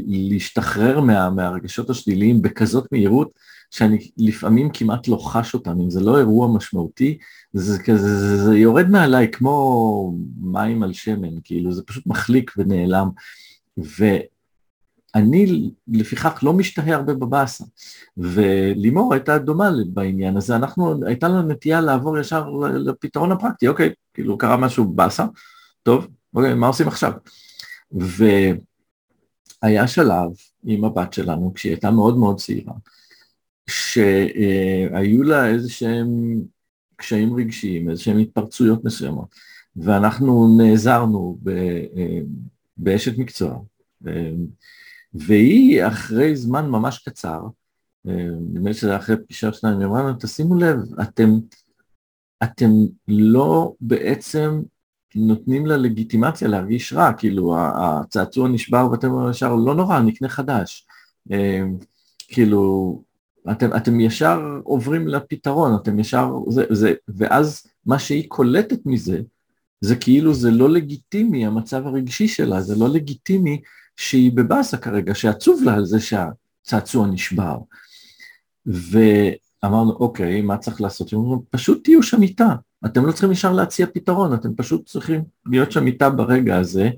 להשתחרר 0.05 0.99
מה, 0.99 1.29
מהרגשות 1.29 1.89
השליליים 1.89 2.41
בכזאת 2.41 2.91
מהירות, 2.91 3.31
שאני 3.71 4.09
לפעמים 4.17 4.69
כמעט 4.73 5.07
לא 5.07 5.17
חש 5.17 5.53
אותם, 5.53 5.81
אם 5.81 5.89
זה 5.89 5.99
לא 5.99 6.17
אירוע 6.17 6.47
משמעותי, 6.55 7.17
זה, 7.53 7.83
כזה, 7.83 8.17
זה, 8.17 8.37
זה 8.37 8.57
יורד 8.57 8.89
מעליי 8.89 9.31
כמו 9.31 10.13
מים 10.41 10.83
על 10.83 10.93
שמן, 10.93 11.39
כאילו 11.43 11.71
זה 11.71 11.83
פשוט 11.83 12.07
מחליק 12.07 12.51
ונעלם. 12.57 13.09
ו, 13.77 14.05
אני 15.15 15.71
לפיכך 15.87 16.39
לא 16.43 16.53
משתהה 16.53 16.95
הרבה 16.95 17.13
בבאסה, 17.13 17.63
ולימור 18.17 19.13
הייתה 19.13 19.37
דומה 19.37 19.69
בעניין 19.87 20.37
הזה, 20.37 20.55
אנחנו, 20.55 21.05
הייתה 21.05 21.27
לנו 21.27 21.41
נטייה 21.41 21.81
לעבור 21.81 22.17
ישר 22.17 22.49
לפתרון 22.59 23.31
הפרקטי, 23.31 23.67
אוקיי, 23.67 23.89
כאילו 24.13 24.37
קרה 24.37 24.57
משהו 24.57 24.85
באסה, 24.85 25.25
טוב, 25.83 26.07
אוקיי, 26.33 26.53
מה 26.53 26.67
עושים 26.67 26.87
עכשיו? 26.87 27.11
והיה 27.91 29.87
שלב 29.87 30.29
עם 30.63 30.83
הבת 30.83 31.13
שלנו, 31.13 31.53
כשהיא 31.53 31.71
הייתה 31.71 31.91
מאוד 31.91 32.17
מאוד 32.17 32.39
צעירה, 32.39 32.73
שהיו 33.69 35.23
לה 35.23 35.47
איזה 35.47 35.69
שהם 35.69 36.07
קשיים 36.95 37.35
רגשיים, 37.35 37.89
איזה 37.89 38.03
שהם 38.03 38.17
התפרצויות 38.17 38.85
מסוימות, 38.85 39.35
ואנחנו 39.75 40.57
נעזרנו 40.57 41.37
אה, 41.47 42.19
באשת 42.77 43.17
מקצוע, 43.17 43.59
והיא 45.13 45.87
אחרי 45.87 46.35
זמן 46.35 46.69
ממש 46.69 46.97
קצר, 46.97 47.41
אה, 48.07 48.29
נדמה 48.51 48.69
לי 48.69 48.73
שזה 48.73 48.95
אחרי 48.95 49.15
פגישה 49.17 49.53
שניים, 49.53 49.79
היא 49.79 49.85
אמרה 49.85 50.03
לנו, 50.03 50.17
תשימו 50.19 50.55
לב, 50.55 50.77
אתם, 51.01 51.29
אתם 52.43 52.71
לא 53.07 53.73
בעצם 53.81 54.61
נותנים 55.15 55.65
לה 55.65 55.77
לגיטימציה 55.77 56.47
להרגיש 56.47 56.93
רע, 56.93 57.13
כאילו 57.13 57.55
הצעצוע 57.57 58.49
נשבר 58.49 58.87
ואתם 58.91 59.11
ישר, 59.29 59.55
לא 59.55 59.75
נורא, 59.75 59.99
נקנה 59.99 60.29
חדש. 60.29 60.87
אה, 61.31 61.63
כאילו, 62.27 63.03
אתם, 63.51 63.75
אתם 63.75 63.99
ישר 63.99 64.59
עוברים 64.63 65.07
לפתרון, 65.07 65.75
אתם 65.75 65.99
ישר, 65.99 66.33
זה, 66.49 66.65
זה, 66.69 66.93
ואז 67.07 67.67
מה 67.85 67.99
שהיא 67.99 68.29
קולטת 68.29 68.79
מזה, 68.85 69.21
זה 69.81 69.95
כאילו 69.95 70.33
זה 70.33 70.51
לא 70.51 70.69
לגיטימי, 70.69 71.45
המצב 71.45 71.87
הרגשי 71.87 72.27
שלה, 72.27 72.61
זה 72.61 72.75
לא 72.75 72.89
לגיטימי 72.89 73.61
שהיא 73.99 74.31
בבאסה 74.31 74.77
כרגע, 74.77 75.15
שעצוב 75.15 75.63
לה 75.63 75.73
על 75.73 75.85
זה 75.85 75.97
שהצעצוע 75.99 77.07
נשבר. 77.07 77.57
ואמרנו, 78.65 79.91
אוקיי, 79.91 80.41
מה 80.41 80.57
צריך 80.57 80.81
לעשות? 80.81 81.13
אמרנו, 81.13 81.43
פשוט 81.49 81.83
תהיו 81.83 82.03
שם 82.03 82.21
איתה, 82.21 82.55
אתם 82.85 83.05
לא 83.05 83.11
צריכים 83.11 83.31
ישר 83.31 83.53
להציע 83.53 83.87
פתרון, 83.93 84.33
אתם 84.33 84.55
פשוט 84.55 84.85
צריכים 84.85 85.23
להיות 85.45 85.71
שם 85.71 85.87
איתה 85.87 86.09
ברגע 86.09 86.57
הזה, 86.57 86.89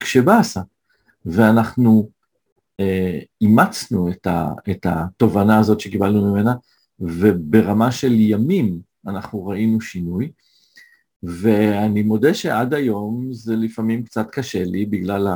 כשבאסה. 0.00 0.60
ואנחנו 1.26 2.10
אה, 2.80 3.18
אימצנו 3.40 4.10
את, 4.10 4.26
ה, 4.26 4.48
את 4.70 4.86
התובנה 4.86 5.58
הזאת 5.58 5.80
שקיבלנו 5.80 6.32
ממנה, 6.32 6.54
וברמה 7.00 7.92
של 7.92 8.12
ימים 8.12 8.80
אנחנו 9.06 9.46
ראינו 9.46 9.80
שינוי. 9.80 10.30
ואני 11.22 12.02
מודה 12.02 12.34
שעד 12.34 12.74
היום 12.74 13.28
זה 13.32 13.56
לפעמים 13.56 14.04
קצת 14.04 14.30
קשה 14.30 14.64
לי 14.64 14.86
בגלל 14.86 15.28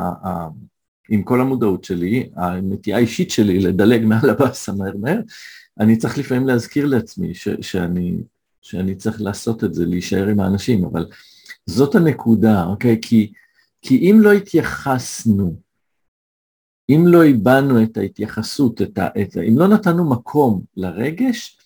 עם 1.12 1.22
כל 1.22 1.40
המודעות 1.40 1.84
שלי, 1.84 2.30
הנטייה 2.36 2.96
האישית 2.96 3.30
שלי 3.30 3.58
לדלג 3.58 4.04
מעל 4.04 4.30
הבאסה 4.30 4.72
מהר 4.72 4.96
מהר, 4.96 5.20
אני 5.80 5.96
צריך 5.96 6.18
לפעמים 6.18 6.46
להזכיר 6.46 6.86
לעצמי 6.86 7.34
ש, 7.34 7.48
שאני, 7.60 8.16
שאני 8.62 8.94
צריך 8.94 9.20
לעשות 9.20 9.64
את 9.64 9.74
זה, 9.74 9.86
להישאר 9.86 10.26
עם 10.26 10.40
האנשים, 10.40 10.84
אבל 10.84 11.06
זאת 11.66 11.94
הנקודה, 11.94 12.64
אוקיי? 12.64 12.98
כי, 13.02 13.32
כי 13.82 14.10
אם 14.10 14.20
לא 14.20 14.32
התייחסנו, 14.32 15.56
אם 16.90 17.04
לא 17.06 17.24
הבנו 17.24 17.82
את 17.82 17.96
ההתייחסות, 17.96 18.82
את 18.82 18.98
ה, 18.98 19.06
את, 19.22 19.36
אם 19.48 19.58
לא 19.58 19.68
נתנו 19.68 20.10
מקום 20.10 20.62
לרגש, 20.76 21.58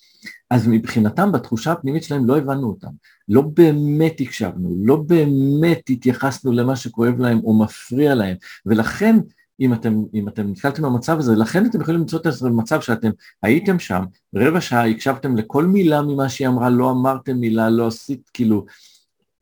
אז 0.51 0.69
מבחינתם, 0.69 1.33
בתחושה 1.33 1.73
הפנימית 1.73 2.03
שלהם, 2.03 2.27
לא 2.27 2.39
הבנו 2.39 2.69
אותם. 2.69 2.91
לא 3.29 3.43
באמת 3.43 4.21
הקשבנו, 4.21 4.75
לא 4.85 4.97
באמת 4.97 5.91
התייחסנו 5.91 6.53
למה 6.53 6.77
שכואב 6.77 7.21
להם 7.21 7.41
או 7.45 7.59
מפריע 7.59 8.15
להם, 8.15 8.37
ולכן 8.67 9.17
אם 9.61 9.73
אתם, 9.73 10.03
אם 10.15 10.29
אתם 10.29 10.51
נתקלתם 10.51 10.83
במצב 10.83 11.19
הזה, 11.19 11.35
לכן 11.35 11.67
אתם 11.67 11.81
יכולים 11.81 12.01
למצוא 12.01 12.19
את 12.19 12.27
עצמכם 12.27 12.53
במצב 12.53 12.81
שאתם 12.81 13.11
הייתם 13.43 13.79
שם, 13.79 14.05
רבע 14.35 14.61
שעה 14.61 14.89
הקשבתם 14.89 15.37
לכל 15.37 15.65
מילה 15.65 16.03
ממה 16.03 16.29
שהיא 16.29 16.49
אמרה, 16.49 16.71
לא 16.71 16.91
אמרתם 16.91 17.37
מילה, 17.37 17.71
לא 17.71 17.87
עשית, 17.87 18.31
כאילו, 18.33 18.67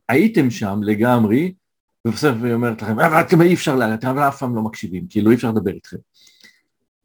הייתם 0.08 0.50
שם 0.50 0.80
לגמרי, 0.82 1.54
ובסוף 2.04 2.36
היא 2.44 2.52
אומרת 2.52 2.82
לכם, 2.82 3.00
אבל 3.00 3.20
אתם 3.20 3.42
אי 3.42 3.54
אפשר, 3.54 3.94
אתם 3.94 4.18
אף 4.18 4.38
פעם 4.38 4.56
לא 4.56 4.62
מקשיבים, 4.62 5.06
כאילו 5.08 5.30
אי 5.30 5.36
אפשר 5.36 5.50
לדבר 5.50 5.70
איתכם. 5.70 5.96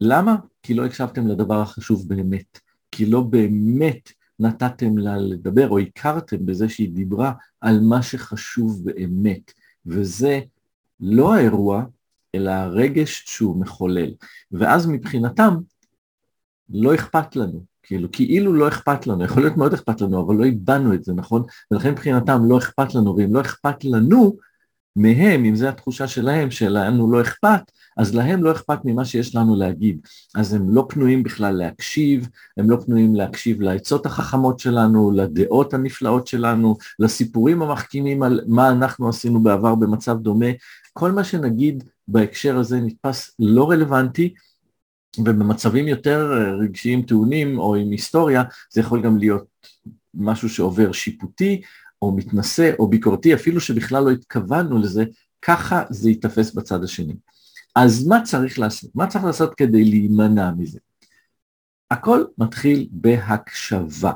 למה? 0.00 0.36
כי 0.62 0.74
לא 0.74 0.86
הקשבתם 0.86 1.26
לדבר 1.26 1.60
החשוב 1.60 2.08
באמת, 2.08 2.58
כי 2.92 3.06
לא 3.06 3.20
באמת 3.20 4.12
נתתם 4.40 4.98
לה 4.98 5.16
לדבר, 5.16 5.68
או 5.68 5.78
הכרתם 5.78 6.46
בזה 6.46 6.68
שהיא 6.68 6.90
דיברה 6.90 7.32
על 7.60 7.80
מה 7.80 8.02
שחשוב 8.02 8.84
באמת, 8.84 9.52
וזה 9.86 10.40
לא 11.00 11.34
האירוע, 11.34 11.84
אלא 12.34 12.50
הרגש 12.50 13.24
שהוא 13.26 13.60
מחולל. 13.60 14.10
ואז 14.52 14.86
מבחינתם, 14.86 15.56
לא 16.70 16.94
אכפת 16.94 17.36
לנו, 17.36 17.64
כאילו, 17.82 18.08
כאילו 18.12 18.52
לא 18.52 18.68
אכפת 18.68 19.06
לנו, 19.06 19.24
יכול 19.24 19.42
להיות 19.42 19.56
מאוד 19.56 19.74
אכפת 19.74 20.00
לנו, 20.00 20.26
אבל 20.26 20.34
לא 20.34 20.44
איבדנו 20.44 20.94
את 20.94 21.04
זה, 21.04 21.12
נכון? 21.12 21.42
ולכן 21.70 21.90
מבחינתם 21.90 22.40
לא 22.44 22.58
אכפת 22.58 22.94
לנו, 22.94 23.16
ואם 23.16 23.34
לא 23.34 23.40
אכפת 23.40 23.84
לנו, 23.84 24.36
מהם, 24.96 25.44
אם 25.44 25.56
זו 25.56 25.68
התחושה 25.68 26.08
שלהם, 26.08 26.50
שלנו 26.50 27.12
לא 27.12 27.20
אכפת, 27.20 27.60
אז 27.96 28.14
להם 28.14 28.44
לא 28.44 28.52
אכפת 28.52 28.78
ממה 28.84 29.04
שיש 29.04 29.34
לנו 29.36 29.56
להגיד. 29.56 30.00
אז 30.34 30.54
הם 30.54 30.70
לא 30.70 30.86
פנויים 30.88 31.22
בכלל 31.22 31.54
להקשיב, 31.54 32.28
הם 32.56 32.70
לא 32.70 32.76
פנויים 32.86 33.14
להקשיב 33.14 33.60
לעצות 33.60 34.06
החכמות 34.06 34.58
שלנו, 34.58 35.10
לדעות 35.10 35.74
הנפלאות 35.74 36.26
שלנו, 36.26 36.76
לסיפורים 36.98 37.62
המחכימים 37.62 38.22
על 38.22 38.40
מה 38.46 38.70
אנחנו 38.70 39.08
עשינו 39.08 39.42
בעבר 39.42 39.74
במצב 39.74 40.18
דומה. 40.18 40.46
כל 40.92 41.12
מה 41.12 41.24
שנגיד 41.24 41.84
בהקשר 42.08 42.58
הזה 42.58 42.80
נתפס 42.80 43.34
לא 43.38 43.70
רלוונטי, 43.70 44.34
ובמצבים 45.18 45.88
יותר 45.88 46.32
רגשיים 46.60 47.02
טעונים 47.02 47.58
או 47.58 47.74
עם 47.74 47.90
היסטוריה, 47.90 48.42
זה 48.70 48.80
יכול 48.80 49.02
גם 49.02 49.18
להיות 49.18 49.46
משהו 50.14 50.48
שעובר 50.48 50.92
שיפוטי, 50.92 51.62
או 52.02 52.12
מתנשא 52.16 52.72
או 52.78 52.88
ביקורתי, 52.88 53.34
אפילו 53.34 53.60
שבכלל 53.60 54.04
לא 54.04 54.10
התכוונו 54.10 54.78
לזה, 54.78 55.04
ככה 55.42 55.82
זה 55.90 56.08
ייתפס 56.10 56.54
בצד 56.54 56.84
השני. 56.84 57.14
אז 57.76 58.06
מה 58.06 58.22
צריך 58.22 58.58
לעשות? 58.58 58.90
מה 58.94 59.06
צריך 59.06 59.24
לעשות 59.24 59.54
כדי 59.54 59.84
להימנע 59.84 60.50
מזה? 60.50 60.78
הכל 61.90 62.24
מתחיל 62.38 62.88
בהקשבה. 62.90 64.12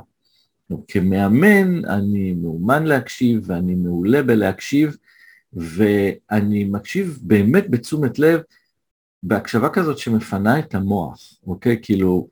כמאמן 0.89 1.85
אני 1.85 2.33
מאומן 2.33 2.85
להקשיב 2.85 3.43
ואני 3.47 3.75
מעולה 3.75 4.23
בלהקשיב 4.23 4.97
ואני 5.57 6.65
מקשיב 6.65 7.19
באמת 7.23 7.71
בתשומת 7.71 8.19
לב 8.19 8.41
בהקשבה 9.23 9.69
כזאת 9.69 9.99
שמפנה 9.99 10.59
את 10.59 10.75
המוח, 10.75 11.35
אוקיי? 11.47 11.79
כאילו, 11.83 12.29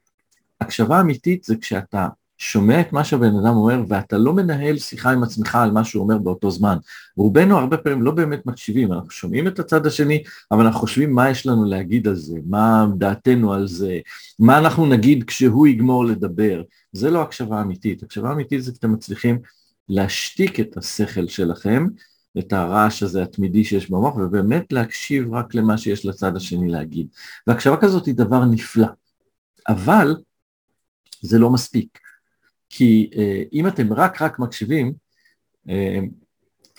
הקשבה 0.61 1.01
אמיתית 1.01 1.45
זה 1.45 1.57
כשאתה 1.61 2.09
שומע 2.39 2.81
את 2.81 2.93
מה 2.93 3.05
שהבן 3.05 3.37
אדם 3.37 3.55
אומר 3.55 3.83
ואתה 3.89 4.19
לא 4.19 4.33
מנהל 4.33 4.79
שיחה 4.79 5.11
עם 5.11 5.23
עצמך 5.23 5.55
על 5.55 5.71
מה 5.71 5.85
שהוא 5.85 6.03
אומר 6.03 6.19
באותו 6.19 6.51
זמן. 6.51 6.77
רובנו 7.17 7.59
הרבה 7.59 7.77
פעמים 7.77 8.03
לא 8.03 8.11
באמת 8.11 8.47
מקשיבים, 8.47 8.93
אנחנו 8.93 9.11
שומעים 9.11 9.49
את 9.49 9.59
הצד 9.59 9.87
השני, 9.87 10.23
אבל 10.51 10.65
אנחנו 10.65 10.81
חושבים 10.81 11.15
מה 11.15 11.31
יש 11.31 11.47
לנו 11.47 11.65
להגיד 11.65 12.09
על 12.09 12.17
זה, 12.17 12.39
מה 12.47 12.87
דעתנו 12.99 13.53
על 13.53 13.67
זה, 13.67 13.99
מה 14.39 14.59
אנחנו 14.59 14.87
נגיד 14.87 15.25
כשהוא 15.25 15.67
יגמור 15.67 16.05
לדבר. 16.05 16.63
זה 16.93 17.11
לא 17.11 17.23
הקשבה 17.23 17.63
אמיתית, 17.63 18.03
הקשבה 18.03 18.33
אמיתית 18.33 18.63
זה 18.63 18.73
כשאתם 18.73 18.93
מצליחים 18.93 19.39
להשתיק 19.89 20.61
את 20.61 20.77
השכל 20.77 21.27
שלכם, 21.27 21.87
את 22.39 22.53
הרעש 22.53 23.03
הזה 23.03 23.23
התמידי 23.23 23.65
שיש 23.65 23.91
במוח, 23.91 24.17
ובאמת 24.17 24.73
להקשיב 24.73 25.35
רק 25.35 25.55
למה 25.55 25.79
שיש 25.79 26.07
לצד 26.07 26.37
השני 26.37 26.69
להגיד. 26.69 27.07
והקשבה 27.47 27.77
כזאת 27.77 28.07
היא 28.07 28.15
דבר 28.15 28.45
נפלא, 28.45 28.87
אבל 29.69 30.17
זה 31.21 31.39
לא 31.39 31.51
מספיק. 31.51 31.99
כי 32.71 33.11
אה, 33.17 33.43
אם 33.53 33.69
אתם 33.69 33.93
רק 33.93 34.23
רק 34.23 34.39
מקשיבים, 34.39 34.93
אה, 35.69 35.99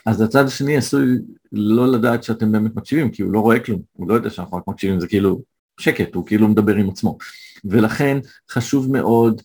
אז 0.06 0.22
הצד 0.22 0.46
השני 0.46 0.78
עשוי 0.78 1.06
לא 1.52 1.92
לדעת 1.92 2.24
שאתם 2.24 2.52
באמת 2.52 2.76
מקשיבים, 2.76 3.12
כי 3.12 3.22
הוא 3.22 3.32
לא 3.32 3.40
רואה 3.40 3.60
כלום, 3.60 3.82
הוא 3.94 4.10
לא 4.10 4.14
יודע 4.14 4.30
שאנחנו 4.30 4.58
רק 4.58 4.68
מקשיבים, 4.68 5.00
זה 5.00 5.08
כאילו 5.08 5.42
שקט, 5.80 6.16
הוא 6.16 6.26
כאילו 6.26 6.48
מדבר 6.48 6.76
עם 6.76 6.90
עצמו. 6.90 7.18
ולכן 7.66 8.18
חשוב 8.52 8.92
מאוד 8.92 9.42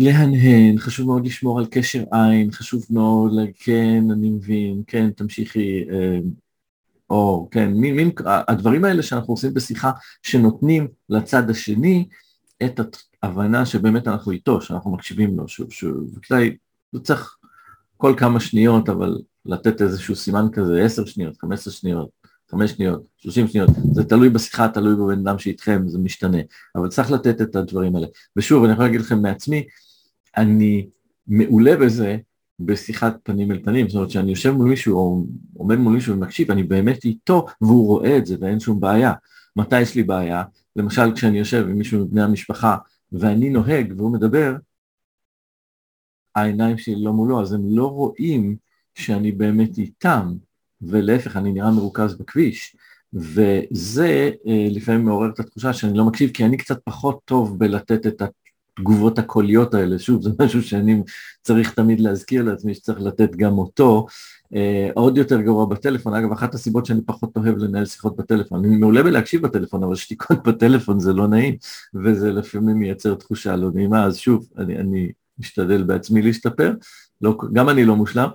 להנהן, 0.00 0.78
חשוב 0.78 1.06
מאוד 1.06 1.26
לשמור 1.26 1.58
על 1.58 1.66
קשר 1.70 2.04
עין, 2.12 2.50
חשוב 2.50 2.86
מאוד, 2.90 3.32
כן, 3.54 4.04
אני 4.12 4.30
מבין, 4.30 4.82
כן, 4.86 5.10
תמשיכי, 5.10 5.84
אה, 5.90 6.18
או 7.10 7.48
כן, 7.50 7.72
מין, 7.72 7.96
מין, 7.96 8.10
הדברים 8.26 8.84
האלה 8.84 9.02
שאנחנו 9.02 9.34
עושים 9.34 9.54
בשיחה 9.54 9.90
שנותנים 10.22 10.88
לצד 11.08 11.50
השני 11.50 12.08
את 12.64 12.80
ההבנה 13.22 13.66
שבאמת 13.66 14.08
אנחנו 14.08 14.32
איתו, 14.32 14.60
שאנחנו 14.60 14.90
מקשיבים 14.90 15.36
לו, 15.36 15.48
שהוא, 15.48 15.70
שהוא, 15.70 15.92
וכדאי, 16.16 16.56
זה 16.92 17.00
צריך 17.00 17.36
כל 17.96 18.14
כמה 18.16 18.40
שניות, 18.40 18.88
אבל 18.88 19.18
לתת 19.46 19.82
איזשהו 19.82 20.16
סימן 20.16 20.46
כזה, 20.52 20.82
עשר 20.84 21.04
שניות, 21.04 21.36
חמש 21.40 21.58
עשרה 21.58 21.72
שניות, 21.72 22.08
חמש 22.50 22.70
שניות, 22.70 23.02
שלושים 23.16 23.48
שניות, 23.48 23.70
זה 23.92 24.04
תלוי 24.04 24.28
בשיחה, 24.28 24.68
תלוי 24.68 24.94
בבן 24.94 25.28
אדם 25.28 25.38
שאיתכם, 25.38 25.88
זה 25.88 25.98
משתנה, 25.98 26.38
אבל 26.76 26.88
צריך 26.88 27.10
לתת 27.10 27.40
את 27.40 27.56
הדברים 27.56 27.96
האלה. 27.96 28.06
ושוב, 28.36 28.64
אני 28.64 28.72
יכול 28.72 28.84
להגיד 28.84 29.00
לכם 29.00 29.22
מעצמי, 29.22 29.64
אני 30.36 30.88
מעולה 31.26 31.76
בזה 31.76 32.16
בשיחת 32.60 33.16
פנים 33.22 33.52
אל 33.52 33.62
פנים, 33.64 33.88
זאת 33.88 33.96
אומרת 33.96 34.10
שאני 34.10 34.30
יושב 34.30 34.50
מול 34.50 34.68
מישהו 34.68 34.96
או 34.96 35.24
עומד 35.54 35.76
מול 35.76 35.92
מישהו 35.92 36.14
ומקשיב, 36.14 36.50
אני 36.50 36.62
באמת 36.62 37.04
איתו 37.04 37.46
והוא 37.60 37.86
רואה 37.86 38.16
את 38.18 38.26
זה 38.26 38.36
ואין 38.40 38.60
שום 38.60 38.80
בעיה. 38.80 39.12
מתי 39.56 39.80
יש 39.80 39.94
לי 39.94 40.02
בעיה? 40.02 40.44
למשל 40.76 41.14
כשאני 41.14 41.38
יושב 41.38 41.66
עם 41.68 41.78
מישהו 41.78 42.04
מבני 42.04 42.22
המשפחה 42.22 42.76
ואני 43.12 43.50
נוהג 43.50 43.94
והוא 43.96 44.12
מדבר, 44.12 44.56
העיניים 46.34 46.78
שלי 46.78 47.04
לא 47.04 47.12
מולו, 47.12 47.40
אז 47.42 47.52
הם 47.52 47.62
לא 47.64 47.86
רואים 47.86 48.56
שאני 48.94 49.32
באמת 49.32 49.78
איתם, 49.78 50.34
ולהפך, 50.82 51.36
אני 51.36 51.52
נראה 51.52 51.70
מרוכז 51.70 52.14
בכביש. 52.14 52.76
וזה 53.12 54.30
אה, 54.46 54.66
לפעמים 54.70 55.04
מעורר 55.04 55.30
את 55.30 55.40
התחושה 55.40 55.72
שאני 55.72 55.98
לא 55.98 56.04
מקשיב, 56.04 56.30
כי 56.30 56.44
אני 56.44 56.56
קצת 56.56 56.80
פחות 56.84 57.20
טוב 57.24 57.58
בלתת 57.58 58.06
את 58.06 58.22
התגובות 58.80 59.18
הקוליות 59.18 59.74
האלה, 59.74 59.98
שוב, 59.98 60.22
זה 60.22 60.30
משהו 60.42 60.62
שאני 60.62 61.02
צריך 61.42 61.74
תמיד 61.74 62.00
להזכיר 62.00 62.42
לעצמי 62.42 62.74
שצריך 62.74 63.00
לתת 63.00 63.36
גם 63.36 63.58
אותו. 63.58 64.06
Uh, 64.54 64.92
עוד 64.94 65.18
יותר 65.18 65.40
גרוע 65.40 65.66
בטלפון, 65.66 66.14
אגב, 66.14 66.32
אחת 66.32 66.54
הסיבות 66.54 66.86
שאני 66.86 67.00
פחות 67.06 67.36
אוהב 67.36 67.58
לנהל 67.58 67.86
שיחות 67.86 68.16
בטלפון, 68.16 68.64
אני 68.64 68.76
מעולה 68.76 69.02
בלהקשיב 69.02 69.42
בטלפון, 69.42 69.82
אבל 69.82 69.94
שתיקות 69.94 70.48
בטלפון 70.48 71.00
זה 71.00 71.12
לא 71.12 71.28
נעים, 71.28 71.56
וזה 71.94 72.32
לפעמים 72.32 72.76
מייצר 72.76 73.14
תחושה 73.14 73.56
לא 73.56 73.70
נעימה, 73.74 74.04
אז 74.04 74.16
שוב, 74.16 74.48
אני, 74.58 74.76
אני 74.78 75.12
משתדל 75.38 75.82
בעצמי 75.82 76.22
להשתפר, 76.22 76.74
לא, 77.20 77.38
גם 77.52 77.68
אני 77.68 77.84
לא 77.84 77.96
מושלם, 77.96 78.28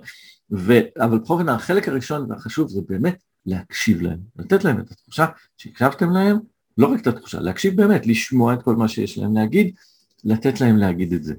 ו, 0.50 0.78
אבל 1.00 1.18
בכל 1.18 1.34
אופן 1.34 1.48
החלק 1.48 1.88
הראשון 1.88 2.26
והחשוב 2.30 2.68
זה 2.68 2.80
באמת 2.88 3.22
להקשיב 3.46 4.02
להם, 4.02 4.18
לתת 4.38 4.64
להם 4.64 4.80
את 4.80 4.90
התחושה 4.90 5.26
שהקשבתם 5.56 6.10
להם, 6.10 6.38
לא 6.78 6.86
רק 6.86 7.00
את 7.00 7.06
התחושה, 7.06 7.40
להקשיב 7.40 7.76
באמת, 7.76 8.06
לשמוע 8.06 8.54
את 8.54 8.62
כל 8.62 8.76
מה 8.76 8.88
שיש 8.88 9.18
להם 9.18 9.34
להגיד, 9.34 9.74
לתת 10.26 10.60
להם 10.60 10.76
להגיד 10.76 11.12
את 11.12 11.24
זה. 11.24 11.34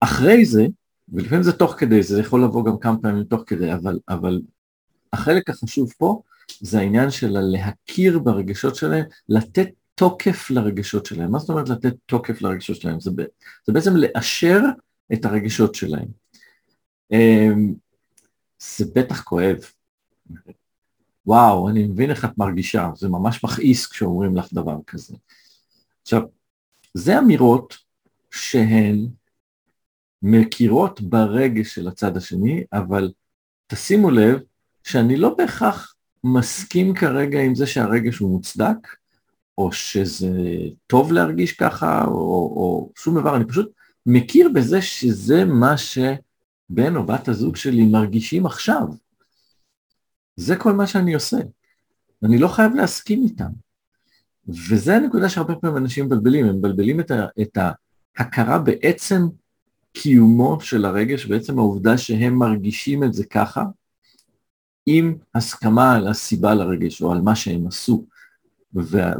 אחרי 0.00 0.44
זה, 0.44 0.66
ולפעמים 1.08 1.42
זה 1.42 1.52
תוך 1.52 1.74
כדי, 1.78 2.02
זה 2.02 2.20
יכול 2.20 2.44
לבוא 2.44 2.64
גם 2.64 2.78
כמה 2.78 2.98
פעמים 3.02 3.24
תוך 3.24 3.42
כדי, 3.46 3.74
אבל, 3.74 3.98
אבל 4.08 4.40
החלק 5.12 5.50
החשוב 5.50 5.92
פה 5.98 6.22
זה 6.60 6.78
העניין 6.78 7.10
של 7.10 7.38
להכיר 7.40 8.18
ברגשות 8.18 8.74
שלהם, 8.74 9.04
לתת 9.28 9.68
תוקף 9.94 10.50
לרגשות 10.50 11.06
שלהם. 11.06 11.32
מה 11.32 11.38
זאת 11.38 11.50
אומרת 11.50 11.68
לתת 11.68 11.94
תוקף 12.06 12.42
לרגשות 12.42 12.76
שלהם? 12.76 13.00
זה, 13.00 13.10
זה 13.66 13.72
בעצם 13.72 13.96
לאשר 13.96 14.60
את 15.12 15.24
הרגשות 15.24 15.74
שלהם. 15.74 16.08
אמ, 17.12 17.74
זה 18.58 18.84
בטח 18.94 19.22
כואב. 19.22 19.56
וואו, 21.26 21.68
אני 21.68 21.86
מבין 21.86 22.10
איך 22.10 22.24
את 22.24 22.38
מרגישה, 22.38 22.90
זה 22.96 23.08
ממש 23.08 23.44
מכעיס 23.44 23.86
כשאומרים 23.86 24.36
לך 24.36 24.52
דבר 24.52 24.76
כזה. 24.86 25.14
עכשיו, 26.02 26.22
זה 26.94 27.18
אמירות 27.18 27.76
שהן 28.30 29.06
מכירות 30.22 31.00
ברגש 31.00 31.74
של 31.74 31.88
הצד 31.88 32.16
השני, 32.16 32.64
אבל 32.72 33.12
תשימו 33.66 34.10
לב 34.10 34.40
שאני 34.84 35.16
לא 35.16 35.34
בהכרח 35.34 35.94
מסכים 36.24 36.94
כרגע 36.94 37.40
עם 37.40 37.54
זה 37.54 37.66
שהרגש 37.66 38.18
הוא 38.18 38.30
מוצדק, 38.30 38.88
או 39.58 39.72
שזה 39.72 40.30
טוב 40.86 41.12
להרגיש 41.12 41.52
ככה, 41.52 42.04
או, 42.04 42.12
או 42.56 42.92
שום 42.96 43.20
דבר, 43.20 43.36
אני 43.36 43.44
פשוט 43.44 43.72
מכיר 44.06 44.48
בזה 44.54 44.82
שזה 44.82 45.44
מה 45.44 45.74
שבן 45.76 46.96
או 46.96 47.06
בת 47.06 47.28
הזוג 47.28 47.56
שלי 47.56 47.86
מרגישים 47.86 48.46
עכשיו. 48.46 48.86
זה 50.36 50.56
כל 50.56 50.72
מה 50.72 50.86
שאני 50.86 51.14
עושה. 51.14 51.36
אני 52.24 52.38
לא 52.38 52.48
חייב 52.48 52.74
להסכים 52.74 53.22
איתם. 53.22 53.67
וזה 54.48 54.96
הנקודה 54.96 55.28
שהרבה 55.28 55.54
פעמים 55.54 55.76
אנשים 55.76 56.06
מבלבלים, 56.06 56.46
הם 56.46 56.56
מבלבלים 56.56 57.00
את, 57.00 57.10
ה, 57.10 57.26
את 57.40 57.58
ההכרה 58.18 58.58
בעצם 58.58 59.22
קיומו 59.92 60.60
של 60.60 60.84
הרגש, 60.84 61.26
בעצם 61.26 61.58
העובדה 61.58 61.98
שהם 61.98 62.34
מרגישים 62.34 63.04
את 63.04 63.14
זה 63.14 63.24
ככה, 63.24 63.64
עם 64.86 65.14
הסכמה 65.34 65.96
על 65.96 66.06
הסיבה 66.06 66.54
לרגש 66.54 67.02
או 67.02 67.12
על 67.12 67.20
מה 67.20 67.36
שהם 67.36 67.66
עשו 67.66 68.06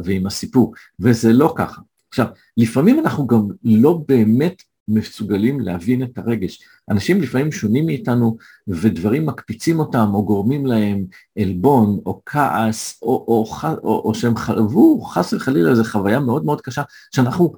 ועם 0.05 0.27
הסיפור, 0.27 0.75
וזה 1.01 1.33
לא 1.33 1.55
ככה. 1.57 1.83
עכשיו, 2.09 2.27
לפעמים 2.57 2.99
אנחנו 2.99 3.27
גם 3.27 3.49
לא 3.65 4.01
באמת 4.09 4.63
מסוגלים 4.89 5.61
להבין 5.61 6.03
את 6.03 6.19
הרגש. 6.19 6.63
אנשים 6.91 7.23
לפעמים 7.23 7.53
שונים 7.53 7.87
מאיתנו 7.87 8.37
ודברים 8.69 9.27
מקפיצים 9.27 9.79
אותם 9.79 10.11
או 10.15 10.25
גורמים 10.25 10.67
להם 10.67 11.05
עלבון 11.39 12.01
או 12.07 12.21
כעס 12.27 13.03
או, 13.03 13.25
או, 13.29 13.47
או, 13.65 14.03
או, 14.05 14.15
שהם 14.15 14.37
חוו 14.37 15.01
חס 15.03 15.33
וחלילה 15.33 15.71
איזו 15.71 15.85
חוויה 15.85 16.21
מאוד 16.21 16.45
מאוד 16.45 16.61
קשה 16.61 16.83
שאנחנו 17.15 17.55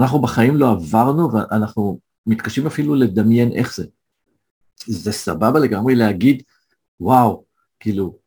אנחנו 0.00 0.20
בחיים 0.20 0.56
לא 0.56 0.70
עברנו 0.70 1.32
ואנחנו 1.32 1.98
מתקשים 2.26 2.66
אפילו 2.66 2.94
לדמיין 2.94 3.52
איך 3.52 3.76
זה. 3.76 3.86
זה 4.86 5.12
סבבה 5.12 5.58
לגמרי 5.60 5.94
להגיד, 5.94 6.42
וואו, 7.00 7.44
כאילו, 7.80 8.18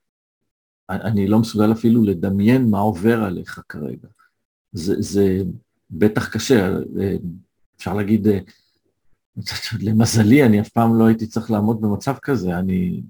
אני 0.89 1.28
לא 1.28 1.39
מסוגל 1.39 1.72
אפילו 1.72 2.04
לדמיין 2.04 2.69
מה 2.69 2.80
עובר 2.80 3.24
עליך 3.24 3.62
כרגע. 3.69 4.08
זה, 4.72 4.96
זה 5.00 5.41
בטח 5.91 6.30
קשה, 6.30 6.69
אפשר 7.77 7.93
להגיד, 7.93 8.27
למזלי, 9.79 10.43
אני 10.43 10.62
אף 10.62 10.69
פעם 10.69 10.99
לא 10.99 11.07
הייתי 11.07 11.27
צריך 11.27 11.51
לעמוד 11.51 11.81
במצב 11.81 12.15
כזה, 12.21 12.59
אני, 12.59 13.01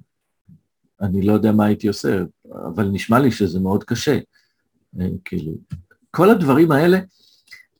אני 1.01 1.21
לא 1.21 1.33
יודע 1.33 1.51
מה 1.51 1.65
הייתי 1.65 1.87
עושה, 1.87 2.23
אבל 2.65 2.87
נשמע 2.87 3.19
לי 3.19 3.31
שזה 3.31 3.59
מאוד 3.59 3.83
קשה. 3.83 4.19
כאילו, 5.25 5.53
כל 6.11 6.29
הדברים 6.29 6.71
האלה 6.71 6.99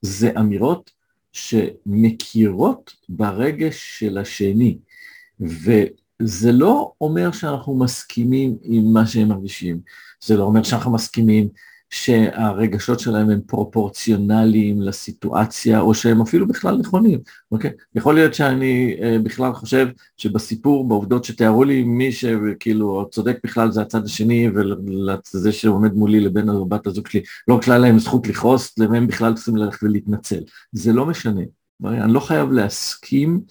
זה 0.02 0.32
אמירות 0.40 0.92
שמכירות 1.32 2.94
ברגש 3.10 4.00
של 4.00 4.18
השני, 4.18 4.78
וזה 5.40 6.52
לא 6.52 6.94
אומר 7.02 7.32
שאנחנו 7.32 7.80
מסכימים 7.80 8.58
עם 8.62 8.94
מה 8.94 9.08
שהם 9.08 9.28
מרגישים, 9.28 9.80
זה 10.24 10.38
לא 10.38 10.44
אומר 10.44 10.64
שאנחנו 10.64 10.94
מסכימים 10.94 11.50
שהרגשות 11.94 13.00
שלהם 13.00 13.30
הם 13.30 13.42
פרופורציונליים 13.48 14.82
לסיטואציה, 14.82 15.80
או 15.80 15.94
שהם 15.94 16.22
אפילו 16.22 16.48
בכלל 16.48 16.78
נכונים, 16.78 17.20
אוקיי? 17.52 17.72
יכול 17.96 18.16
להיות 18.16 18.34
שאני 18.34 18.96
אה, 19.02 19.18
בכלל 19.24 19.54
חושב 19.54 19.88
שבסיפור, 20.18 20.88
בעובדות 20.88 21.24
שתיארו 21.24 21.64
לי, 21.64 21.84
מי 21.84 22.12
שכאילו 22.12 23.10
צודק 23.12 23.38
בכלל 23.44 23.72
זה 23.72 23.82
הצד 23.82 24.06
השני, 24.06 24.50
ולזה 24.56 25.52
שעומד 25.52 25.94
מולי 25.94 26.20
לבין 26.20 26.50
בת 26.68 26.88
הזוג 26.88 27.08
שלי, 27.08 27.22
לא 27.48 27.56
רק 27.56 27.68
להם 27.68 28.00
זכות 28.00 28.28
לכעוס, 28.28 28.76
והם 28.80 29.08
בכלל 29.08 29.34
צריכים 29.34 29.56
ללכת 29.56 29.84
ולהתנצל. 29.84 30.40
זה 30.72 30.94
לא 30.94 31.06
משנה, 31.06 31.42
אני 31.86 32.14
לא 32.14 32.20
חייב 32.20 32.52
להסכים 32.52 33.42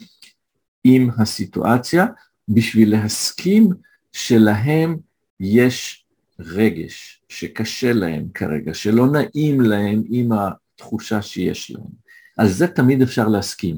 עם 0.85 1.11
הסיטואציה 1.19 2.07
בשביל 2.49 2.91
להסכים 2.91 3.71
שלהם 4.13 4.97
יש 5.41 6.02
רגש, 6.39 7.23
שקשה 7.29 7.93
להם 7.93 8.29
כרגע, 8.35 8.75
שלא 8.75 9.07
נעים 9.07 9.61
להם 9.61 10.03
עם 10.11 10.31
התחושה 10.33 11.23
שיש 11.23 11.71
להם. 11.71 12.03
על 12.39 12.49
זה 12.49 12.67
תמיד 12.67 13.03
אפשר 13.03 13.29
להסכים. 13.29 13.77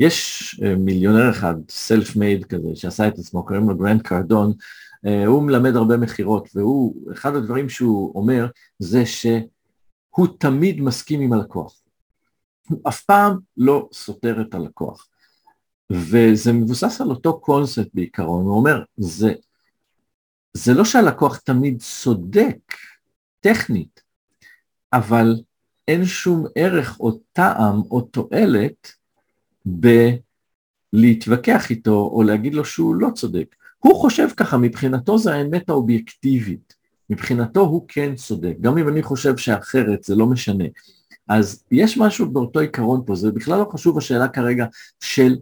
יש 0.00 0.60
אה, 0.64 0.76
מיליונר 0.76 1.30
אחד, 1.30 1.54
self 1.68 2.16
made 2.16 2.44
כזה, 2.44 2.68
שעשה 2.74 3.08
את 3.08 3.18
עצמו, 3.18 3.46
קוראים 3.46 3.68
לו 3.68 3.76
גרנט 3.76 4.02
קרדון, 4.02 4.52
אה, 5.06 5.26
הוא 5.26 5.42
מלמד 5.42 5.76
הרבה 5.76 5.96
מכירות, 5.96 6.48
והוא, 6.54 7.12
אחד 7.12 7.34
הדברים 7.36 7.68
שהוא 7.68 8.12
אומר 8.14 8.46
זה 8.78 9.06
שהוא 9.06 10.26
תמיד 10.38 10.80
מסכים 10.80 11.20
עם 11.20 11.32
הלקוח. 11.32 11.80
הוא 12.68 12.80
אף 12.88 13.00
פעם 13.00 13.38
לא 13.56 13.88
סותר 13.92 14.40
את 14.40 14.54
הלקוח. 14.54 15.08
וזה 15.90 16.52
מבוסס 16.52 17.00
על 17.00 17.10
אותו 17.10 17.40
קונספט 17.40 17.88
בעיקרון, 17.94 18.44
הוא 18.44 18.56
אומר, 18.56 18.82
זה, 18.96 19.32
זה 20.54 20.74
לא 20.74 20.84
שהלקוח 20.84 21.36
תמיד 21.36 21.82
צודק, 21.82 22.58
טכנית, 23.40 24.02
אבל 24.92 25.34
אין 25.88 26.04
שום 26.04 26.46
ערך 26.54 27.00
או 27.00 27.18
טעם 27.32 27.82
או 27.90 28.00
תועלת 28.00 28.92
בלהתווכח 30.92 31.70
איתו 31.70 32.10
או 32.12 32.22
להגיד 32.22 32.54
לו 32.54 32.64
שהוא 32.64 32.94
לא 32.94 33.08
צודק. 33.14 33.54
הוא 33.78 34.00
חושב 34.00 34.28
ככה, 34.36 34.56
מבחינתו 34.56 35.18
זה 35.18 35.34
האמת 35.34 35.68
האובייקטיבית, 35.68 36.74
מבחינתו 37.10 37.60
הוא 37.60 37.84
כן 37.88 38.14
צודק, 38.14 38.54
גם 38.60 38.78
אם 38.78 38.88
אני 38.88 39.02
חושב 39.02 39.36
שאחרת 39.36 40.04
זה 40.04 40.14
לא 40.14 40.26
משנה. 40.26 40.64
אז 41.28 41.64
יש 41.70 41.98
משהו 41.98 42.30
באותו 42.30 42.60
עיקרון 42.60 43.02
פה, 43.06 43.14
זה 43.14 43.32
בכלל 43.32 43.58
לא 43.58 43.68
חשוב 43.72 43.98
השאלה 43.98 44.28
כרגע 44.28 44.66
של 45.00 45.36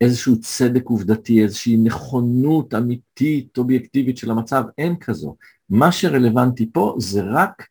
איזשהו 0.00 0.40
צדק 0.40 0.86
עובדתי, 0.86 1.42
איזושהי 1.42 1.76
נכונות 1.76 2.74
אמיתית, 2.74 3.58
אובייקטיבית 3.58 4.16
של 4.16 4.30
המצב, 4.30 4.64
אין 4.78 4.96
כזו. 4.96 5.36
מה 5.70 5.92
שרלוונטי 5.92 6.70
פה 6.72 6.96
זה 6.98 7.22
רק 7.24 7.66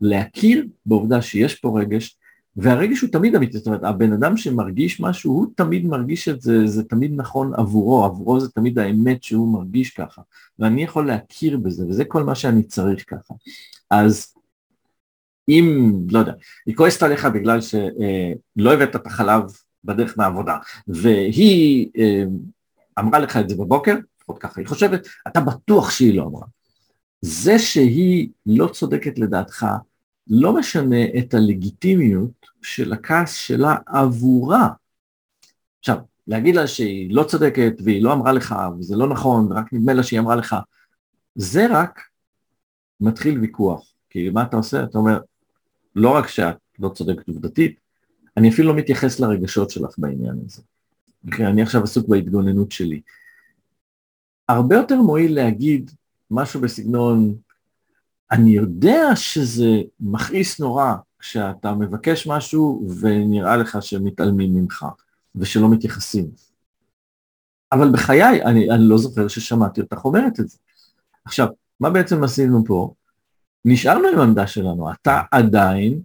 להכיר 0.00 0.66
בעובדה 0.86 1.22
שיש 1.22 1.54
פה 1.54 1.80
רגש, 1.80 2.18
והרגש 2.56 3.00
הוא 3.00 3.10
תמיד 3.10 3.34
אמיתי, 3.34 3.58
זאת 3.58 3.66
אומרת, 3.66 3.84
הבן 3.84 4.12
אדם 4.12 4.36
שמרגיש 4.36 5.00
משהו, 5.00 5.32
הוא 5.32 5.46
תמיד 5.54 5.86
מרגיש 5.86 6.28
את 6.28 6.40
זה, 6.40 6.66
זה 6.66 6.84
תמיד 6.84 7.12
נכון 7.16 7.52
עבורו, 7.54 8.04
עבורו 8.04 8.40
זה 8.40 8.48
תמיד 8.50 8.78
האמת 8.78 9.22
שהוא 9.22 9.52
מרגיש 9.52 9.90
ככה, 9.90 10.22
ואני 10.58 10.82
יכול 10.82 11.06
להכיר 11.06 11.58
בזה, 11.58 11.86
וזה 11.86 12.04
כל 12.04 12.22
מה 12.22 12.34
שאני 12.34 12.62
צריך 12.62 13.04
ככה. 13.06 13.34
אז 13.90 14.34
אם, 15.48 15.92
לא 16.10 16.18
יודע, 16.18 16.32
היא 16.66 16.76
כועסת 16.76 17.02
עליך 17.02 17.24
בגלל 17.24 17.60
שלא 17.60 18.72
הבאת 18.72 18.96
את 18.96 19.06
החלב 19.06 19.42
בדרך 19.84 20.18
מהעבודה, 20.18 20.58
והיא 20.88 21.90
אה, 21.98 22.24
אמרה 22.98 23.18
לך 23.18 23.36
את 23.36 23.48
זה 23.48 23.56
בבוקר, 23.56 23.96
לפחות 24.20 24.38
ככה 24.38 24.60
היא 24.60 24.68
חושבת, 24.68 25.06
אתה 25.28 25.40
בטוח 25.40 25.90
שהיא 25.90 26.18
לא 26.18 26.22
אמרה. 26.22 26.46
זה 27.20 27.58
שהיא 27.58 28.28
לא 28.46 28.68
צודקת 28.72 29.18
לדעתך, 29.18 29.66
לא 30.26 30.54
משנה 30.54 31.04
את 31.18 31.34
הלגיטימיות 31.34 32.46
של 32.62 32.92
הכעס 32.92 33.34
שלה 33.34 33.76
עבורה. 33.86 34.68
עכשיו, 35.78 35.98
להגיד 36.26 36.54
לה 36.54 36.66
שהיא 36.66 37.14
לא 37.14 37.24
צודקת 37.24 37.72
והיא 37.84 38.02
לא 38.02 38.12
אמרה 38.12 38.32
לך 38.32 38.54
וזה 38.78 38.96
לא 38.96 39.08
נכון 39.08 39.52
ורק 39.52 39.72
נדמה 39.72 39.92
לה 39.92 40.02
שהיא 40.02 40.20
אמרה 40.20 40.36
לך, 40.36 40.56
זה 41.34 41.66
רק 41.70 42.00
מתחיל 43.00 43.38
ויכוח. 43.38 43.92
כי 44.10 44.30
מה 44.30 44.42
אתה 44.42 44.56
עושה? 44.56 44.84
אתה 44.84 44.98
אומר, 44.98 45.20
לא 45.94 46.10
רק 46.10 46.26
שאת 46.26 46.56
לא 46.78 46.88
צודקת 46.88 47.28
עובדתית, 47.28 47.80
אני 48.38 48.48
אפילו 48.50 48.68
לא 48.68 48.74
מתייחס 48.74 49.20
לרגשות 49.20 49.70
שלך 49.70 49.94
בעניין 49.98 50.34
הזה. 50.46 50.62
Okay, 50.62 51.30
אוקיי? 51.30 51.46
אני 51.46 51.62
עכשיו 51.62 51.82
עסוק 51.82 52.08
בהתגוננות 52.08 52.72
שלי. 52.72 53.00
הרבה 54.48 54.76
יותר 54.76 55.02
מועיל 55.02 55.34
להגיד 55.34 55.90
משהו 56.30 56.60
בסגנון, 56.60 57.34
אני 58.30 58.50
יודע 58.50 59.02
שזה 59.14 59.80
מכעיס 60.00 60.60
נורא 60.60 60.94
כשאתה 61.18 61.74
מבקש 61.74 62.26
משהו 62.26 62.88
ונראה 63.00 63.56
לך 63.56 63.82
שמתעלמים 63.82 64.54
ממך 64.54 64.86
ושלא 65.34 65.68
מתייחסים. 65.70 66.30
אבל 67.72 67.92
בחיי, 67.92 68.42
אני, 68.42 68.70
אני 68.70 68.88
לא 68.88 68.98
זוכר 68.98 69.28
ששמעתי 69.28 69.80
אותך 69.80 70.04
אומרת 70.04 70.40
את 70.40 70.48
זה. 70.48 70.58
עכשיו, 71.24 71.48
מה 71.80 71.90
בעצם 71.90 72.24
עשינו 72.24 72.64
פה? 72.66 72.94
נשארנו 73.64 74.08
עם 74.08 74.18
העמדה 74.18 74.46
שלנו, 74.46 74.92
אתה 74.92 75.22
עדיין 75.30 76.00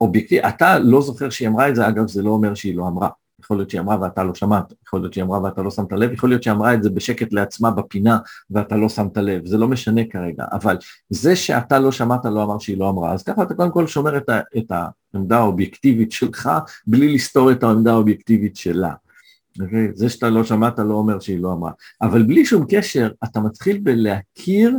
אובייקטיבי, 0.00 0.48
אתה 0.48 0.78
לא 0.78 1.02
זוכר 1.02 1.30
שהיא 1.30 1.48
אמרה 1.48 1.68
את 1.68 1.76
זה, 1.76 1.88
אגב 1.88 2.08
זה 2.08 2.22
לא 2.22 2.30
אומר 2.30 2.54
שהיא 2.54 2.76
לא 2.76 2.86
אמרה, 2.88 3.08
יכול 3.40 3.56
להיות 3.56 3.70
שהיא 3.70 3.80
אמרה 3.80 4.00
ואתה 4.00 4.24
לא 4.24 4.34
שמעת, 4.34 4.72
יכול 4.86 5.00
להיות 5.00 5.12
שהיא 5.12 5.24
אמרה 5.24 5.42
ואתה 5.42 5.62
לא 5.62 5.70
שמת 5.70 5.92
לב, 5.92 6.12
יכול 6.12 6.28
להיות 6.28 6.42
שהיא 6.42 6.54
אמרה 6.54 6.74
את 6.74 6.82
זה 6.82 6.90
בשקט 6.90 7.32
לעצמה 7.32 7.70
בפינה 7.70 8.18
ואתה 8.50 8.76
לא 8.76 8.88
שמת 8.88 9.16
לב, 9.16 9.46
זה 9.46 9.58
לא 9.58 9.68
משנה 9.68 10.00
כרגע, 10.10 10.44
אבל 10.52 10.76
זה 11.10 11.36
שאתה 11.36 11.78
לא 11.78 11.92
שמעת 11.92 12.24
לא 12.24 12.42
אמר 12.42 12.58
שהיא 12.58 12.78
לא 12.78 12.90
אמרה, 12.90 13.12
אז 13.12 13.22
ככה 13.22 13.42
אתה 13.42 13.54
קודם 13.54 13.70
כל 13.70 13.86
שומר 13.86 14.16
את, 14.16 14.28
ה, 14.28 14.40
את 14.58 14.72
העמדה 15.14 15.38
האובייקטיבית 15.38 16.12
שלך 16.12 16.50
בלי 16.86 17.14
לסתור 17.14 17.52
את 17.52 17.62
העמדה 17.62 17.92
האובייקטיבית 17.92 18.56
שלה. 18.56 18.92
Okay? 18.92 19.62
אוקיי? 19.62 19.88
זה 19.94 20.08
שאתה 20.08 20.30
לא 20.30 20.44
שמעת 20.44 20.78
לא 20.78 20.94
אומר 20.94 21.20
שהיא 21.20 21.40
לא 21.40 21.52
אמרה, 21.52 21.70
אבל 22.02 22.22
בלי 22.22 22.46
שום 22.46 22.64
קשר 22.68 23.10
אתה 23.24 23.40
מתחיל 23.40 23.78
בלהכיר 23.82 24.76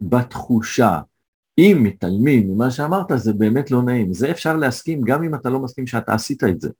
בתחושה, 0.00 1.00
אם 1.58 1.78
מתעלמים 1.82 2.50
ממה 2.50 2.70
שאמרת 2.70 3.06
זה 3.16 3.32
באמת 3.32 3.70
לא 3.70 3.82
נעים, 3.82 4.12
זה 4.12 4.30
אפשר 4.30 4.56
להסכים 4.56 5.00
גם 5.02 5.22
אם 5.22 5.34
אתה 5.34 5.50
לא 5.50 5.60
מסכים 5.60 5.86
שאתה 5.86 6.14
עשית 6.14 6.44
את 6.44 6.60
זה. 6.60 6.70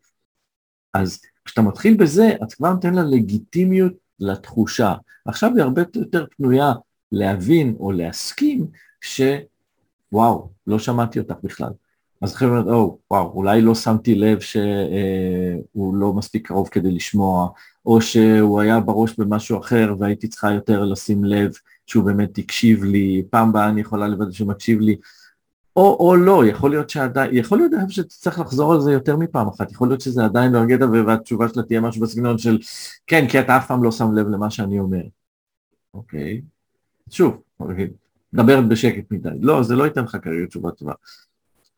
אז 0.94 1.20
כשאתה 1.44 1.62
מתחיל 1.62 1.96
בזה, 1.96 2.30
אתה 2.42 2.56
כבר 2.56 2.72
נותן 2.72 2.94
לה 2.94 3.02
לגיטימיות 3.02 3.92
לתחושה. 4.20 4.94
עכשיו 5.26 5.50
היא 5.54 5.62
הרבה 5.62 5.82
יותר 5.94 6.26
פנויה 6.36 6.72
להבין 7.12 7.76
או 7.80 7.92
להסכים 7.92 8.66
שוואו, 9.00 10.50
לא 10.66 10.78
שמעתי 10.78 11.18
אותך 11.18 11.34
בכלל. 11.42 11.70
אז 12.22 12.42
אומרת, 12.42 12.66
או, 12.66 12.98
וואו, 13.10 13.32
אולי 13.32 13.60
לא 13.60 13.74
שמתי 13.74 14.14
לב 14.14 14.40
שהוא 14.40 15.96
לא 15.96 16.12
מספיק 16.12 16.46
קרוב 16.48 16.68
כדי 16.68 16.90
לשמוע, 16.90 17.48
או 17.86 18.00
שהוא 18.00 18.60
היה 18.60 18.80
בראש 18.80 19.18
במשהו 19.18 19.60
אחר 19.60 19.94
והייתי 19.98 20.28
צריכה 20.28 20.52
יותר 20.52 20.84
לשים 20.84 21.24
לב 21.24 21.52
שהוא 21.86 22.04
באמת 22.04 22.38
הקשיב 22.38 22.84
לי, 22.84 23.22
פעם 23.30 23.52
באה 23.52 23.68
אני 23.68 23.80
יכולה 23.80 24.08
לוודא 24.08 24.32
שהוא 24.32 24.48
מקשיב 24.48 24.80
לי, 24.80 24.96
או, 25.76 25.96
או 26.00 26.16
לא, 26.16 26.46
יכול 26.46 26.70
להיות 26.70 26.90
שעדיין, 26.90 27.30
יכול 27.34 27.58
להיות 27.58 27.72
שתצטרך 27.88 28.38
לחזור 28.38 28.72
על 28.72 28.80
זה 28.80 28.92
יותר 28.92 29.16
מפעם 29.16 29.48
אחת, 29.48 29.72
יכול 29.72 29.88
להיות 29.88 30.00
שזה 30.00 30.24
עדיין 30.24 30.52
לא 30.52 30.58
יגע 30.58 30.86
והתשובה 31.06 31.48
שלה 31.48 31.62
תהיה 31.62 31.80
משהו 31.80 32.02
בסגנון 32.02 32.38
של 32.38 32.58
כן, 33.06 33.28
כי 33.28 33.40
אתה 33.40 33.56
אף 33.56 33.66
פעם 33.66 33.82
לא 33.82 33.90
שם 33.92 34.12
לב 34.12 34.28
למה 34.28 34.50
שאני 34.50 34.78
אומר. 34.78 35.02
אוקיי, 35.94 36.42
שוב, 37.10 37.42
מדברת 38.32 38.68
בשקט 38.68 39.10
מדי. 39.10 39.28
לא, 39.40 39.62
זה 39.62 39.76
לא 39.76 39.84
ייתן 39.84 40.04
לך 40.04 40.16
כרגע 40.22 40.46
תשובה 40.46 40.70
טובה. 40.70 40.92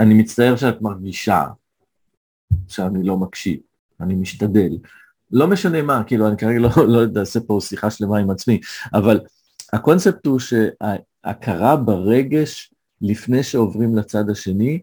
אני 0.01 0.14
מצטער 0.14 0.57
שאת 0.57 0.83
מרגישה 0.83 1.47
שאני 2.69 3.07
לא 3.07 3.17
מקשיב, 3.17 3.61
אני 4.01 4.14
משתדל. 4.14 4.79
לא 5.31 5.47
משנה 5.47 5.83
מה, 5.83 6.05
כאילו, 6.07 6.29
אני 6.29 6.37
כרגע 6.37 6.59
לא, 6.59 6.71
לא 6.88 7.21
אעשה 7.21 7.40
פה 7.40 7.59
שיחה 7.61 7.90
שלמה 7.90 8.19
עם 8.19 8.31
עצמי, 8.31 8.61
אבל 8.95 9.21
הקונספט 9.72 10.27
הוא 10.27 10.38
שהכרה 10.38 11.77
ברגש 11.77 12.74
לפני 13.00 13.42
שעוברים 13.42 13.96
לצד 13.96 14.31
השני, 14.31 14.83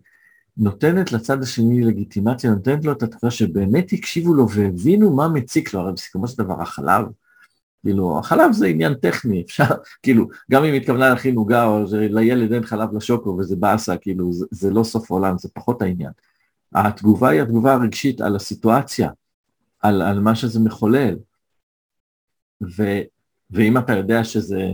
נותנת 0.58 1.12
לצד 1.12 1.44
השני 1.44 1.82
לגיטימציה, 1.82 2.52
נותנת 2.52 2.86
לו 2.86 2.92
את 2.92 3.04
התחושה 3.04 3.32
שבאמת 3.32 3.94
הקשיבו 3.94 4.34
לו 4.34 4.50
והבינו 4.50 5.16
מה 5.16 5.28
מציק 5.28 5.74
לו, 5.74 5.80
הרי 5.80 5.94
בסיכומו 5.94 6.28
של 6.28 6.44
דבר 6.44 6.62
החלב, 6.62 7.06
כאילו, 7.84 8.20
החלב 8.20 8.52
זה 8.52 8.68
עניין 8.68 8.94
טכני, 8.94 9.42
אפשר, 9.42 9.64
כאילו, 10.04 10.28
גם 10.52 10.64
אם 10.64 10.74
התכוונה 10.74 11.10
להכין 11.10 11.36
עוגה 11.36 11.66
או 11.66 11.84
לילד 11.92 12.54
אין 12.54 12.64
חלב 12.64 12.96
לשוקו 12.96 13.30
וזה 13.30 13.56
באסה, 13.56 13.98
כאילו, 13.98 14.34
זה, 14.34 14.46
זה 14.52 14.70
לא 14.70 14.84
סוף 14.84 15.12
העולם, 15.12 15.38
זה 15.38 15.50
פחות 15.54 15.82
העניין. 15.82 16.12
התגובה 16.74 17.30
היא 17.30 17.42
התגובה 17.42 17.74
הרגשית 17.74 18.22
על 18.22 18.36
הסיטואציה, 18.36 19.10
על, 19.80 20.02
על 20.02 20.20
מה 20.20 20.36
שזה 20.36 20.60
מחולל. 20.60 21.16
ו, 22.78 22.84
ואם 23.52 23.78
אתה 23.78 23.94
יודע 23.94 24.24
שזה 24.24 24.72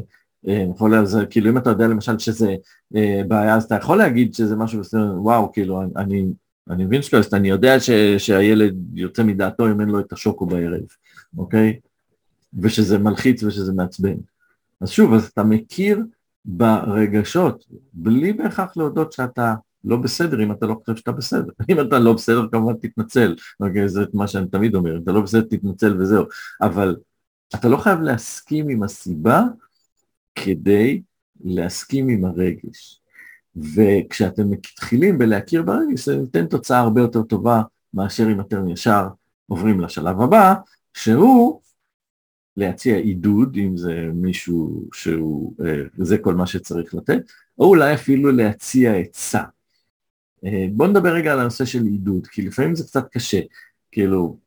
אה, 0.48 0.66
יכול 0.76 0.92
להיות, 0.92 1.10
כאילו 1.30 1.50
אם 1.50 1.58
אתה 1.58 1.70
יודע 1.70 1.88
למשל 1.88 2.20
שזה 2.20 2.56
אה, 2.96 3.22
בעיה, 3.28 3.56
אז 3.56 3.64
אתה 3.64 3.76
יכול 3.76 3.98
להגיד 3.98 4.34
שזה 4.34 4.56
משהו 4.56 4.80
בסדר, 4.80 5.14
וואו, 5.22 5.52
כאילו, 5.52 5.82
אני, 5.96 6.26
אני 6.70 6.86
מבין 6.86 7.02
שלא, 7.02 7.20
אני 7.34 7.50
יודע 7.50 7.80
ש, 7.80 7.90
שהילד 8.18 8.76
יוצא 8.94 9.24
מדעתו 9.24 9.68
אם 9.72 9.82
אין 9.82 9.90
לו 9.90 10.00
את 10.00 10.14
השוקו 10.14 10.46
בערב, 10.46 10.82
אוקיי? 11.38 11.80
ושזה 12.62 12.98
מלחיץ 12.98 13.44
ושזה 13.44 13.74
מעצבן. 13.74 14.16
אז 14.82 14.90
שוב, 14.90 15.14
אז 15.14 15.26
אתה 15.26 15.44
מכיר 15.44 16.04
ברגשות, 16.46 17.66
בלי 17.94 18.34
בהכרח 18.34 18.78
להודות 18.78 19.14
שאתה 19.14 19.56
לא 19.84 19.98
בסדר 19.98 20.44
אם 20.44 20.52
אתה 20.52 20.66
לא 20.66 20.80
חושב 20.80 20.96
שאתה 20.96 21.12
בסדר. 21.12 21.52
אם 21.70 21.80
אתה 21.80 22.00
לא 22.00 22.14
בסדר, 22.14 22.48
כמובן 22.52 22.74
תתנצל, 22.74 23.36
אוקיי? 23.60 23.90
זה 23.90 24.06
מה 24.14 24.28
שאני 24.28 24.48
תמיד 24.48 24.76
אומר, 24.76 24.98
אם 24.98 25.04
אתה 25.04 25.12
לא 25.12 25.22
בסדר, 25.22 25.42
תתנצל 25.42 26.02
וזהו. 26.02 26.26
אבל 26.62 26.96
אתה 27.56 27.68
לא 27.68 27.78
חייב 27.78 28.00
להסכים 28.00 28.70
עם 28.70 28.84
הסיבה, 28.84 29.44
כדי 30.36 31.02
להסכים 31.44 32.10
עם 32.10 32.26
הרגש. 32.26 33.02
וכשאתם 33.56 34.50
מתחילים 34.50 35.18
בלהכיר 35.18 35.64
ברגש, 35.64 36.06
זה 36.06 36.16
נותן 36.16 36.48
תוצאה 36.48 36.80
הרבה 36.80 37.02
יותר 37.02 37.24
טובה 37.24 37.62
מאשר 37.94 38.32
אם 38.32 38.42
אתם 38.42 38.70
ישר 38.70 39.08
עוברים 39.48 39.80
לשלב 39.80 40.22
הבא, 40.22 40.54
שהוא 40.94 41.62
להציע 42.58 42.98
עידוד, 42.98 43.58
אם 43.58 43.78
זה 43.78 44.10
מישהו 44.14 44.88
שהוא, 44.94 45.54
אה, 45.66 45.82
זה 45.98 46.18
כל 46.18 46.36
מה 46.36 46.48
שצריך 46.48 46.94
לתת, 46.94 47.22
או 47.60 47.66
אולי 47.66 47.94
אפילו 47.94 48.32
להציע 48.32 48.94
עצה. 48.94 49.44
אה, 50.46 50.66
בואו 50.72 50.90
נדבר 50.90 51.14
רגע 51.14 51.34
על 51.34 51.40
הנושא 51.40 51.66
של 51.66 51.84
עידוד, 51.84 52.28
כי 52.28 52.42
לפעמים 52.42 52.76
זה 52.76 52.84
קצת 52.84 53.08
קשה, 53.12 53.40
כאילו, 53.92 54.38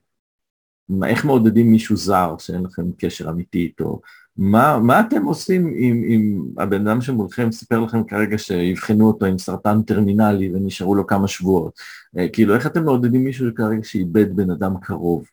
איך 1.06 1.24
מעודדים 1.24 1.72
מישהו 1.72 1.96
זר 1.96 2.34
שאין 2.38 2.62
לכם 2.62 2.82
קשר 2.98 3.30
אמיתי 3.30 3.58
איתו, 3.58 4.00
מה, 4.36 4.78
מה 4.78 5.00
אתם 5.00 5.24
עושים 5.24 5.66
אם, 5.66 6.04
אם 6.08 6.44
הבן 6.58 6.86
אדם 6.86 7.00
שמולכם 7.00 7.52
סיפר 7.52 7.80
לכם 7.80 8.04
כרגע 8.04 8.38
שיבחנו 8.38 9.06
אותו 9.06 9.26
עם 9.26 9.38
סרטן 9.38 9.82
טרמינלי 9.82 10.50
ונשארו 10.54 10.94
לו 10.94 11.06
כמה 11.06 11.28
שבועות, 11.28 11.80
אה, 12.18 12.28
כאילו 12.28 12.54
איך 12.54 12.66
אתם 12.66 12.84
מעודדים 12.84 13.24
מישהו 13.24 13.54
כרגע 13.54 13.84
שאיבד 13.84 14.36
בן 14.36 14.50
אדם 14.50 14.74
קרוב, 14.80 15.24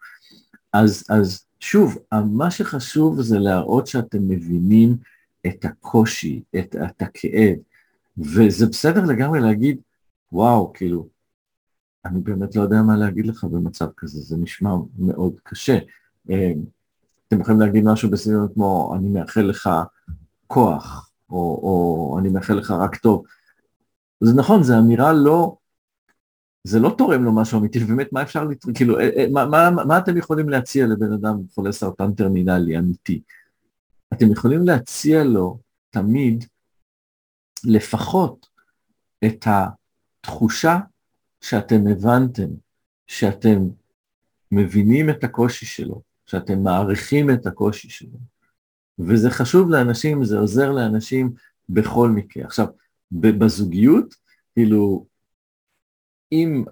אז, 0.73 1.03
אז 1.09 1.45
שוב, 1.59 1.97
מה 2.31 2.51
שחשוב 2.51 3.21
זה 3.21 3.39
להראות 3.39 3.87
שאתם 3.87 4.27
מבינים 4.27 4.95
את 5.47 5.65
הקושי, 5.65 6.41
את, 6.59 6.75
את 6.75 7.01
הכאב, 7.01 7.55
וזה 8.17 8.65
בסדר 8.65 9.05
לגמרי 9.05 9.39
להגיד, 9.39 9.77
וואו, 10.31 10.73
כאילו, 10.73 11.07
אני 12.05 12.19
באמת 12.21 12.55
לא 12.55 12.61
יודע 12.61 12.81
מה 12.81 12.97
להגיד 12.97 13.25
לך 13.25 13.43
במצב 13.43 13.87
כזה, 13.97 14.21
זה 14.21 14.37
נשמע 14.37 14.69
מאוד 14.99 15.33
קשה. 15.43 15.77
אה, 16.29 16.51
אתם 17.27 17.41
יכולים 17.41 17.59
להגיד 17.59 17.83
משהו 17.85 18.11
בסביבות 18.11 18.53
כמו, 18.53 18.95
אני 18.99 19.09
מאחל 19.09 19.41
לך 19.41 19.69
כוח, 20.47 21.11
או, 21.29 21.37
או 21.37 22.17
אני 22.19 22.29
מאחל 22.29 22.53
לך 22.53 22.71
רק 22.71 22.95
טוב. 22.95 23.25
זה 24.19 24.33
נכון, 24.35 24.63
זו 24.63 24.79
אמירה 24.79 25.13
לא, 25.13 25.57
זה 26.63 26.79
לא 26.79 26.95
תורם 26.97 27.23
לו 27.23 27.35
משהו 27.35 27.59
אמיתי, 27.59 27.83
ובאמת 27.83 28.13
מה 28.13 28.21
אפשר, 28.21 28.43
לת... 28.43 28.65
כאילו, 28.75 28.99
אה, 28.99 29.09
אה, 29.17 29.25
מה, 29.31 29.45
מה, 29.45 29.69
מה 29.85 29.97
אתם 29.97 30.17
יכולים 30.17 30.49
להציע 30.49 30.87
לבן 30.87 31.13
אדם 31.13 31.37
חולה 31.55 31.71
סרטן 31.71 32.13
טרמינלי 32.13 32.77
אמיתי? 32.77 33.21
אתם 34.13 34.31
יכולים 34.31 34.65
להציע 34.65 35.23
לו 35.23 35.59
תמיד 35.89 36.45
לפחות 37.63 38.47
את 39.25 39.47
התחושה 39.47 40.79
שאתם 41.49 41.87
הבנתם, 41.91 42.47
שאתם 43.07 43.59
מבינים 44.51 45.09
את 45.09 45.23
הקושי 45.23 45.65
שלו, 45.65 46.01
שאתם 46.25 46.63
מעריכים 46.63 47.29
את 47.29 47.45
הקושי 47.45 47.89
שלו. 47.89 48.17
וזה 48.99 49.29
חשוב 49.29 49.69
לאנשים, 49.69 50.23
זה 50.23 50.37
עוזר 50.37 50.71
לאנשים 50.71 51.33
בכל 51.69 52.09
מקרה. 52.09 52.45
עכשיו, 52.45 52.67
בזוגיות, 53.11 54.15
כאילו, 54.53 55.05
אם, 56.31 56.63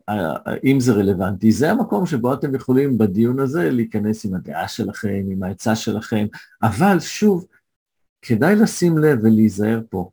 אם 0.63 0.79
זה 0.79 0.93
רלוונטי, 0.93 1.51
זה 1.51 1.71
המקום 1.71 2.05
שבו 2.05 2.33
אתם 2.33 2.55
יכולים 2.55 2.97
בדיון 2.97 3.39
הזה 3.39 3.69
להיכנס 3.71 4.25
עם 4.25 4.33
הדעה 4.33 4.67
שלכם, 4.67 5.23
עם 5.31 5.43
העצה 5.43 5.75
שלכם, 5.75 6.25
אבל 6.63 6.99
שוב, 6.99 7.45
כדאי 8.21 8.55
לשים 8.55 8.97
לב 8.97 9.19
ולהיזהר 9.23 9.81
פה. 9.89 10.09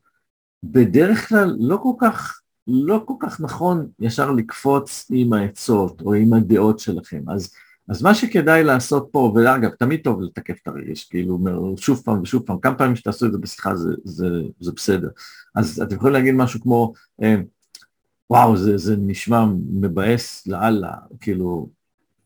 בדרך 0.63 1.29
כלל 1.29 1.55
לא 1.59 1.77
כל 1.77 1.93
כך, 1.99 2.42
לא 2.67 3.03
כל 3.05 3.13
כך 3.19 3.41
נכון 3.41 3.87
ישר 3.99 4.31
לקפוץ 4.31 5.07
עם 5.11 5.33
העצות 5.33 6.01
או 6.01 6.13
עם 6.13 6.33
הדעות 6.33 6.79
שלכם. 6.79 7.29
אז, 7.29 7.53
אז 7.89 8.03
מה 8.03 8.15
שכדאי 8.15 8.63
לעשות 8.63 9.09
פה, 9.11 9.33
ואגב, 9.35 9.69
תמיד 9.69 9.99
טוב 10.03 10.21
לתקף 10.21 10.55
את 10.61 10.67
הרגש, 10.67 11.03
כאילו, 11.03 11.39
שוב 11.77 12.01
פעם 12.05 12.21
ושוב 12.21 12.43
פעם, 12.45 12.59
כמה 12.59 12.75
פעמים 12.75 12.95
שתעשו 12.95 13.25
את 13.25 13.31
זה 13.31 13.37
בשיחה 13.37 13.75
זה, 13.75 13.89
זה, 14.03 14.27
זה 14.59 14.71
בסדר. 14.75 15.09
אז 15.55 15.81
אתם 15.81 15.95
יכולים 15.95 16.13
להגיד 16.13 16.35
משהו 16.35 16.61
כמו, 16.61 16.93
אה, 17.23 17.35
וואו, 18.29 18.57
זה, 18.57 18.77
זה 18.77 18.95
נשמע 18.97 19.45
מבאס 19.69 20.47
לאללה, 20.47 20.93
כאילו, 21.21 21.69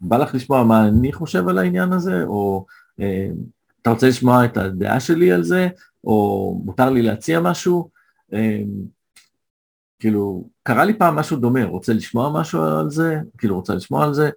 בא 0.01 0.17
לך 0.17 0.35
לשמוע 0.35 0.63
מה 0.63 0.87
אני 0.87 1.13
חושב 1.13 1.47
על 1.47 1.57
העניין 1.57 1.93
הזה, 1.93 2.23
או 2.23 2.65
אה, 2.99 3.27
אתה 3.81 3.89
רוצה 3.89 4.07
לשמוע 4.07 4.45
את 4.45 4.57
הדעה 4.57 4.99
שלי 4.99 5.31
על 5.31 5.43
זה, 5.43 5.67
או 6.03 6.61
מותר 6.65 6.89
לי 6.89 7.01
להציע 7.01 7.39
משהו, 7.39 7.89
אה, 8.33 8.61
כאילו, 9.99 10.49
קרה 10.63 10.85
לי 10.85 10.93
פעם 10.97 11.15
משהו 11.15 11.37
דומה, 11.37 11.65
רוצה 11.65 11.93
לשמוע 11.93 12.41
משהו 12.41 12.63
על 12.63 12.89
זה, 12.89 13.19
כאילו, 13.37 13.55
רוצה 13.55 13.75
לשמוע 13.75 14.05
על 14.05 14.13
זה, 14.13 14.29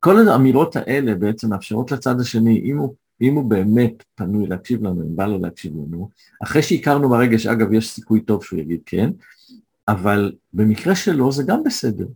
כל 0.00 0.28
האמירות 0.28 0.76
האלה 0.76 1.14
בעצם 1.14 1.50
מאפשרות 1.50 1.92
לצד 1.92 2.20
השני, 2.20 2.60
אם 2.64 2.78
הוא, 2.78 2.94
אם 3.20 3.34
הוא 3.34 3.44
באמת 3.44 4.04
פנוי 4.14 4.46
להקשיב 4.46 4.82
לנו, 4.82 5.02
אם 5.02 5.16
בא 5.16 5.26
לו 5.26 5.38
להקשיב 5.38 5.72
לנו, 5.72 6.08
אחרי 6.42 6.62
שהכרנו 6.62 7.08
ברגש, 7.08 7.46
אגב, 7.46 7.72
יש 7.72 7.90
סיכוי 7.90 8.20
טוב 8.20 8.44
שהוא 8.44 8.60
יגיד 8.60 8.80
כן, 8.86 9.10
אבל 9.88 10.32
במקרה 10.52 10.94
שלו 10.94 11.32
זה 11.32 11.42
גם 11.42 11.64
בסדר. 11.64 12.06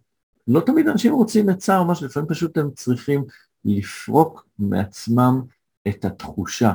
לא 0.49 0.61
תמיד 0.61 0.89
אנשים 0.89 1.13
רוצים 1.13 1.49
עצה 1.49 1.79
או 1.79 1.85
משהו, 1.85 2.07
לפעמים 2.07 2.29
פשוט 2.29 2.59
הם 2.59 2.71
צריכים 2.75 3.25
לפרוק 3.65 4.47
מעצמם 4.59 5.43
את 5.89 6.05
התחושה, 6.05 6.73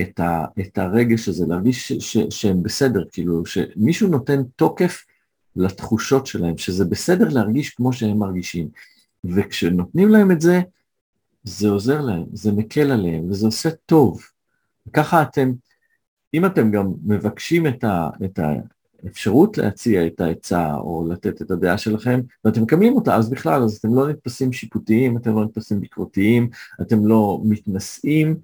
את, 0.00 0.20
ה, 0.20 0.44
את 0.60 0.78
הרגש 0.78 1.28
הזה, 1.28 1.46
להרגיש 1.46 1.92
ש, 1.92 1.92
ש, 1.92 2.18
שהם 2.30 2.62
בסדר, 2.62 3.04
כאילו, 3.12 3.46
שמישהו 3.46 4.08
נותן 4.08 4.42
תוקף 4.56 5.04
לתחושות 5.56 6.26
שלהם, 6.26 6.58
שזה 6.58 6.84
בסדר 6.84 7.28
להרגיש 7.28 7.70
כמו 7.70 7.92
שהם 7.92 8.18
מרגישים. 8.18 8.68
וכשנותנים 9.24 10.08
להם 10.08 10.30
את 10.30 10.40
זה, 10.40 10.60
זה 11.44 11.68
עוזר 11.68 12.00
להם, 12.00 12.24
זה 12.32 12.52
מקל 12.52 12.92
עליהם, 12.92 13.30
וזה 13.30 13.46
עושה 13.46 13.70
טוב. 13.86 14.22
ככה 14.92 15.22
אתם, 15.22 15.52
אם 16.34 16.46
אתם 16.46 16.70
גם 16.70 16.92
מבקשים 17.04 17.66
את, 17.66 17.84
ה, 17.84 18.08
את, 18.24 18.38
ה, 18.38 18.52
אפשרות 19.06 19.58
להציע 19.58 20.06
את 20.06 20.20
העצה 20.20 20.74
או 20.74 21.08
לתת 21.10 21.42
את 21.42 21.50
הדעה 21.50 21.78
שלכם, 21.78 22.20
ואתם 22.44 22.62
מקבלים 22.62 22.92
אותה, 22.92 23.16
אז 23.16 23.30
בכלל, 23.30 23.62
אז 23.62 23.76
אתם 23.76 23.94
לא 23.94 24.08
נתפסים 24.08 24.52
שיפוטיים, 24.52 25.16
אתם 25.16 25.34
לא 25.34 25.44
נתפסים 25.44 25.80
ביקורתיים, 25.80 26.50
אתם 26.80 27.06
לא 27.06 27.40
מתנשאים, 27.44 28.36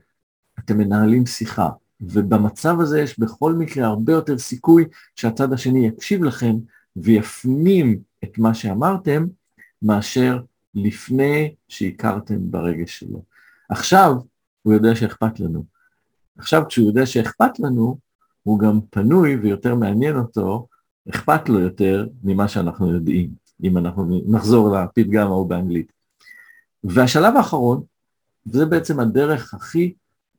אתם 0.59 0.79
מנהלים 0.79 1.27
שיחה. 1.27 1.69
ובמצב 2.01 2.81
הזה 2.81 3.01
יש 3.01 3.19
בכל 3.19 3.53
מקרה 3.53 3.87
הרבה 3.87 4.13
יותר 4.13 4.39
סיכוי 4.39 4.85
שהצד 5.17 5.53
השני 5.53 5.87
יקשיב 5.87 6.25
לכם 6.25 6.57
ויפנים 6.97 7.99
את 8.25 8.39
מה 8.39 8.55
שאמרתם, 8.55 9.27
מאשר 9.83 10.41
לפני 10.75 11.55
שהכרתם 11.69 12.51
ברגש 12.51 12.99
שלו. 12.99 13.23
עכשיו 13.69 14.15
הוא 14.63 14.73
יודע 14.73 14.95
שאכפת 14.95 15.41
לנו. 15.41 15.65
עכשיו 16.39 16.63
כשהוא 16.69 16.87
יודע 16.87 17.07
שאכפת 17.07 17.59
לנו, 17.59 17.99
הוא 18.43 18.59
גם 18.59 18.81
פנוי 18.91 19.37
ויותר 19.37 19.75
מעניין 19.75 20.17
אותו, 20.17 20.67
אכפת 21.11 21.49
לו 21.49 21.61
יותר 21.61 22.07
ממה 22.25 22.49
שאנחנו 22.49 22.95
יודעים, 22.95 23.31
אם 23.65 23.79
אנחנו 23.79 24.21
נחזור 24.27 24.77
לפתגם 24.77 25.27
ההוא 25.27 25.49
באנגלית. 25.49 25.93
והשלב 26.85 27.37
האחרון, 27.37 27.83
וזה 28.47 28.67
בעצם 28.67 29.01
הדרך 29.01 29.55
הכי 29.55 29.95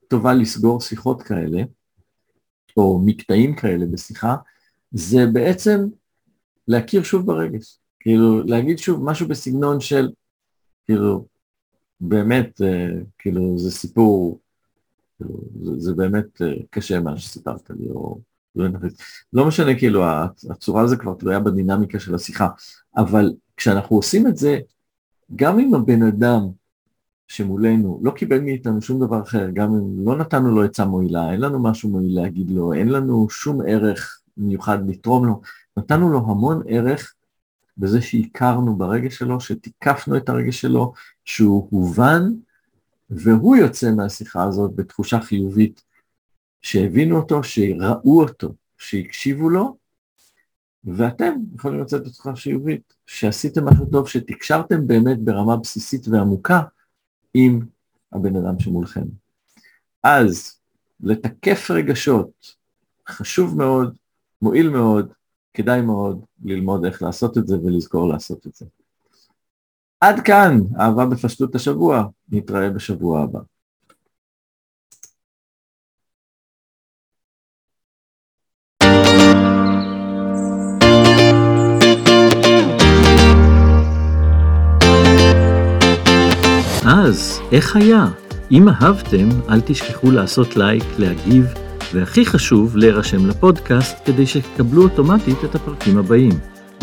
טובה 0.07 0.33
לסגור 0.33 0.81
שיחות 0.81 1.21
כאלה, 1.21 1.63
או 2.77 3.01
מקטעים 3.05 3.55
כאלה 3.55 3.85
בשיחה, 3.85 4.35
זה 4.91 5.25
בעצם 5.33 5.79
להכיר 6.67 7.03
שוב 7.03 7.25
ברגש. 7.25 7.79
כאילו, 7.99 8.43
להגיד 8.43 8.77
שוב 8.77 9.03
משהו 9.03 9.27
בסגנון 9.27 9.79
של, 9.79 10.09
כאילו, 10.85 11.25
באמת, 11.99 12.61
אה, 12.61 12.87
כאילו, 13.17 13.57
זה 13.57 13.71
סיפור 13.71 14.39
כאילו, 15.17 15.41
זה, 15.63 15.71
זה 15.79 15.93
באמת 15.93 16.41
אה, 16.41 16.53
קשה 16.69 16.99
מה 16.99 17.17
שסיפרת 17.17 17.69
לי, 17.69 17.89
או 17.89 18.19
לא, 18.55 18.65
לא 19.33 19.47
משנה, 19.47 19.79
כאילו, 19.79 20.03
הצורה 20.49 20.81
הזו 20.81 20.95
כבר 20.99 21.13
תלויה 21.13 21.39
בדינמיקה 21.39 21.99
של 21.99 22.15
השיחה, 22.15 22.47
אבל 22.97 23.33
כשאנחנו 23.57 23.95
עושים 23.95 24.27
את 24.27 24.37
זה, 24.37 24.59
גם 25.35 25.59
אם 25.59 25.75
הבן 25.75 26.03
אדם 26.03 26.41
שמולנו 27.27 27.99
לא 28.03 28.11
קיבל 28.11 28.39
מאיתנו 28.39 28.81
שום 28.81 28.99
דבר 28.99 29.21
אחר, 29.21 29.49
גם 29.53 29.73
אם 29.73 30.05
לא 30.05 30.17
נתנו 30.17 30.55
לו 30.55 30.63
עצה 30.63 30.85
מועילה, 30.85 31.31
אין 31.31 31.41
לנו 31.41 31.63
משהו 31.63 31.89
מועיל 31.89 32.15
להגיד 32.15 32.51
לו, 32.51 32.73
אין 32.73 32.89
לנו 32.89 33.29
שום 33.29 33.61
ערך 33.67 34.21
מיוחד 34.37 34.89
לתרום 34.89 35.25
לו, 35.25 35.41
נתנו 35.77 36.09
לו 36.09 36.17
המון 36.17 36.61
ערך 36.67 37.13
בזה 37.77 38.01
שהכרנו 38.01 38.75
ברגש 38.75 39.17
שלו, 39.17 39.39
שתיקפנו 39.39 40.17
את 40.17 40.29
הרגש 40.29 40.61
שלו, 40.61 40.93
שהוא 41.25 41.67
הובן 41.69 42.21
והוא 43.09 43.55
יוצא 43.55 43.91
מהשיחה 43.91 44.43
הזאת 44.43 44.75
בתחושה 44.75 45.19
חיובית, 45.19 45.83
שהבינו 46.61 47.17
אותו, 47.17 47.43
שראו 47.43 48.21
אותו, 48.21 48.53
שהקשיבו 48.77 49.49
לו, 49.49 49.77
ואתם 50.83 51.33
יכולים 51.55 51.79
לצאת 51.79 52.03
בתחושה 52.03 52.35
חיובית, 52.41 52.93
שעשיתם 53.07 53.65
משהו 53.65 53.85
טוב, 53.85 54.07
שתקשרתם 54.07 54.87
באמת 54.87 55.19
ברמה 55.19 55.57
בסיסית 55.57 56.07
ועמוקה 56.07 56.61
עם 57.37 57.59
הבן 58.13 58.35
אדם 58.35 58.59
שמולכם. 58.59 59.05
אז 60.03 60.59
לתקף 60.99 61.71
רגשות, 61.71 62.55
חשוב 63.09 63.57
מאוד, 63.57 63.95
מועיל 64.41 64.69
מאוד, 64.69 65.13
כדאי 65.53 65.81
מאוד 65.81 66.25
ללמוד 66.43 66.85
איך 66.85 67.01
לעשות 67.01 67.37
את 67.37 67.47
זה 67.47 67.59
ולזכור 67.59 68.09
לעשות 68.09 68.47
את 68.47 68.55
זה. 68.55 68.65
עד 70.01 70.19
כאן, 70.19 70.59
אהבה 70.79 71.05
בפשטות 71.05 71.55
השבוע, 71.55 72.07
נתראה 72.29 72.69
בשבוע 72.69 73.21
הבא. 73.21 73.39
איך 87.55 87.75
היה? 87.75 88.07
אם 88.51 88.69
אהבתם, 88.69 89.29
אל 89.49 89.61
תשכחו 89.65 90.11
לעשות 90.11 90.57
לייק, 90.57 90.83
להגיב, 90.97 91.45
והכי 91.93 92.25
חשוב, 92.25 92.77
להירשם 92.77 93.27
לפודקאסט 93.27 93.97
כדי 94.05 94.25
שתקבלו 94.25 94.83
אוטומטית 94.83 95.43
את 95.43 95.55
הפרקים 95.55 95.97
הבאים. 95.97 96.31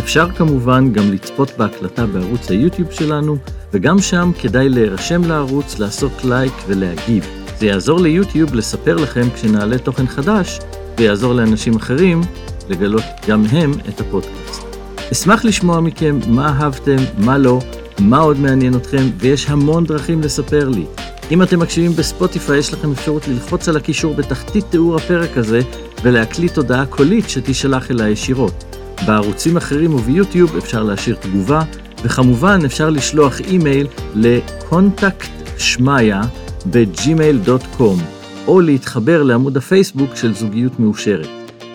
אפשר 0.01 0.31
כמובן 0.31 0.93
גם 0.93 1.13
לצפות 1.13 1.51
בהקלטה 1.59 2.07
בערוץ 2.07 2.51
היוטיוב 2.51 2.91
שלנו, 2.91 3.37
וגם 3.73 3.99
שם 3.99 4.31
כדאי 4.39 4.69
להירשם 4.69 5.25
לערוץ, 5.25 5.79
לעשות 5.79 6.25
לייק 6.25 6.53
ולהגיב. 6.67 7.27
זה 7.59 7.67
יעזור 7.67 8.01
ליוטיוב 8.01 8.55
לספר 8.55 8.97
לכם 8.97 9.31
כשנעלה 9.35 9.79
תוכן 9.79 10.07
חדש, 10.07 10.59
ויעזור 10.99 11.35
לאנשים 11.35 11.77
אחרים 11.77 12.21
לגלות 12.69 13.05
גם 13.29 13.45
הם 13.51 13.73
את 13.89 14.01
הפודקאסט. 14.01 14.63
אשמח 15.13 15.45
לשמוע 15.45 15.81
מכם 15.81 16.19
מה 16.29 16.49
אהבתם, 16.49 16.97
מה 17.19 17.39
לא, 17.39 17.61
מה 18.03 18.19
עוד 18.19 18.39
מעניין 18.41 18.75
אתכם, 18.75 19.11
ויש 19.19 19.47
המון 19.49 19.85
דרכים 19.85 20.21
לספר 20.21 20.69
לי. 20.69 20.85
אם 21.31 21.43
אתם 21.43 21.61
מקשיבים 21.61 21.93
בספוטיפיי, 21.93 22.59
יש 22.59 22.73
לכם 22.73 22.93
אפשרות 22.93 23.29
ללחוץ 23.29 23.69
על 23.69 23.77
הקישור 23.77 24.15
בתחתית 24.15 24.65
תיאור 24.71 24.97
הפרק 24.97 25.37
הזה, 25.37 25.61
ולהקליט 26.03 26.57
הודעה 26.57 26.87
קולית 26.87 27.29
שתישלח 27.29 27.91
אליי 27.91 28.11
ישירות. 28.11 28.65
בערוצים 29.07 29.57
אחרים 29.57 29.95
וביוטיוב 29.95 30.57
אפשר 30.57 30.83
להשאיר 30.83 31.17
תגובה, 31.17 31.63
וכמובן 32.03 32.61
אפשר 32.65 32.91
לשלוח 32.91 33.41
אימייל 33.41 33.87
ל 34.15 34.29
contact 34.29 35.31
שמיה 35.59 36.23
בג'ימייל.קום, 36.67 37.99
או 38.47 38.61
להתחבר 38.61 39.23
לעמוד 39.23 39.57
הפייסבוק 39.57 40.17
של 40.17 40.35
זוגיות 40.35 40.81
מאושרת. 40.81 41.29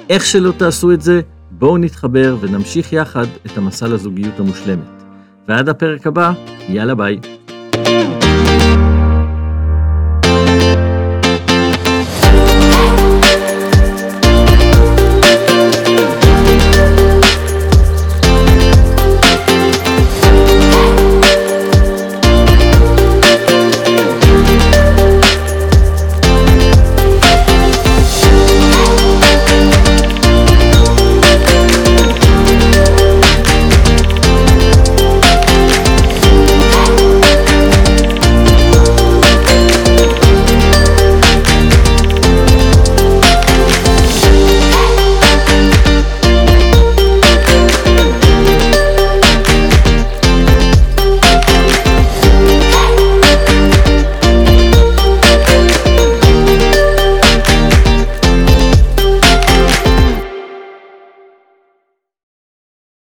איך 0.09 0.25
שלא 0.25 0.51
תעשו 0.57 0.91
את 0.91 1.01
זה, 1.01 1.21
בואו 1.51 1.77
נתחבר 1.77 2.37
ונמשיך 2.39 2.93
יחד 2.93 3.25
את 3.45 3.57
המסע 3.57 3.87
לזוגיות 3.87 4.39
המושלמת. 4.39 4.96
ועד 5.47 5.69
הפרק 5.69 6.07
הבא, 6.07 6.31
יאללה 6.69 6.95
ביי. 6.95 7.36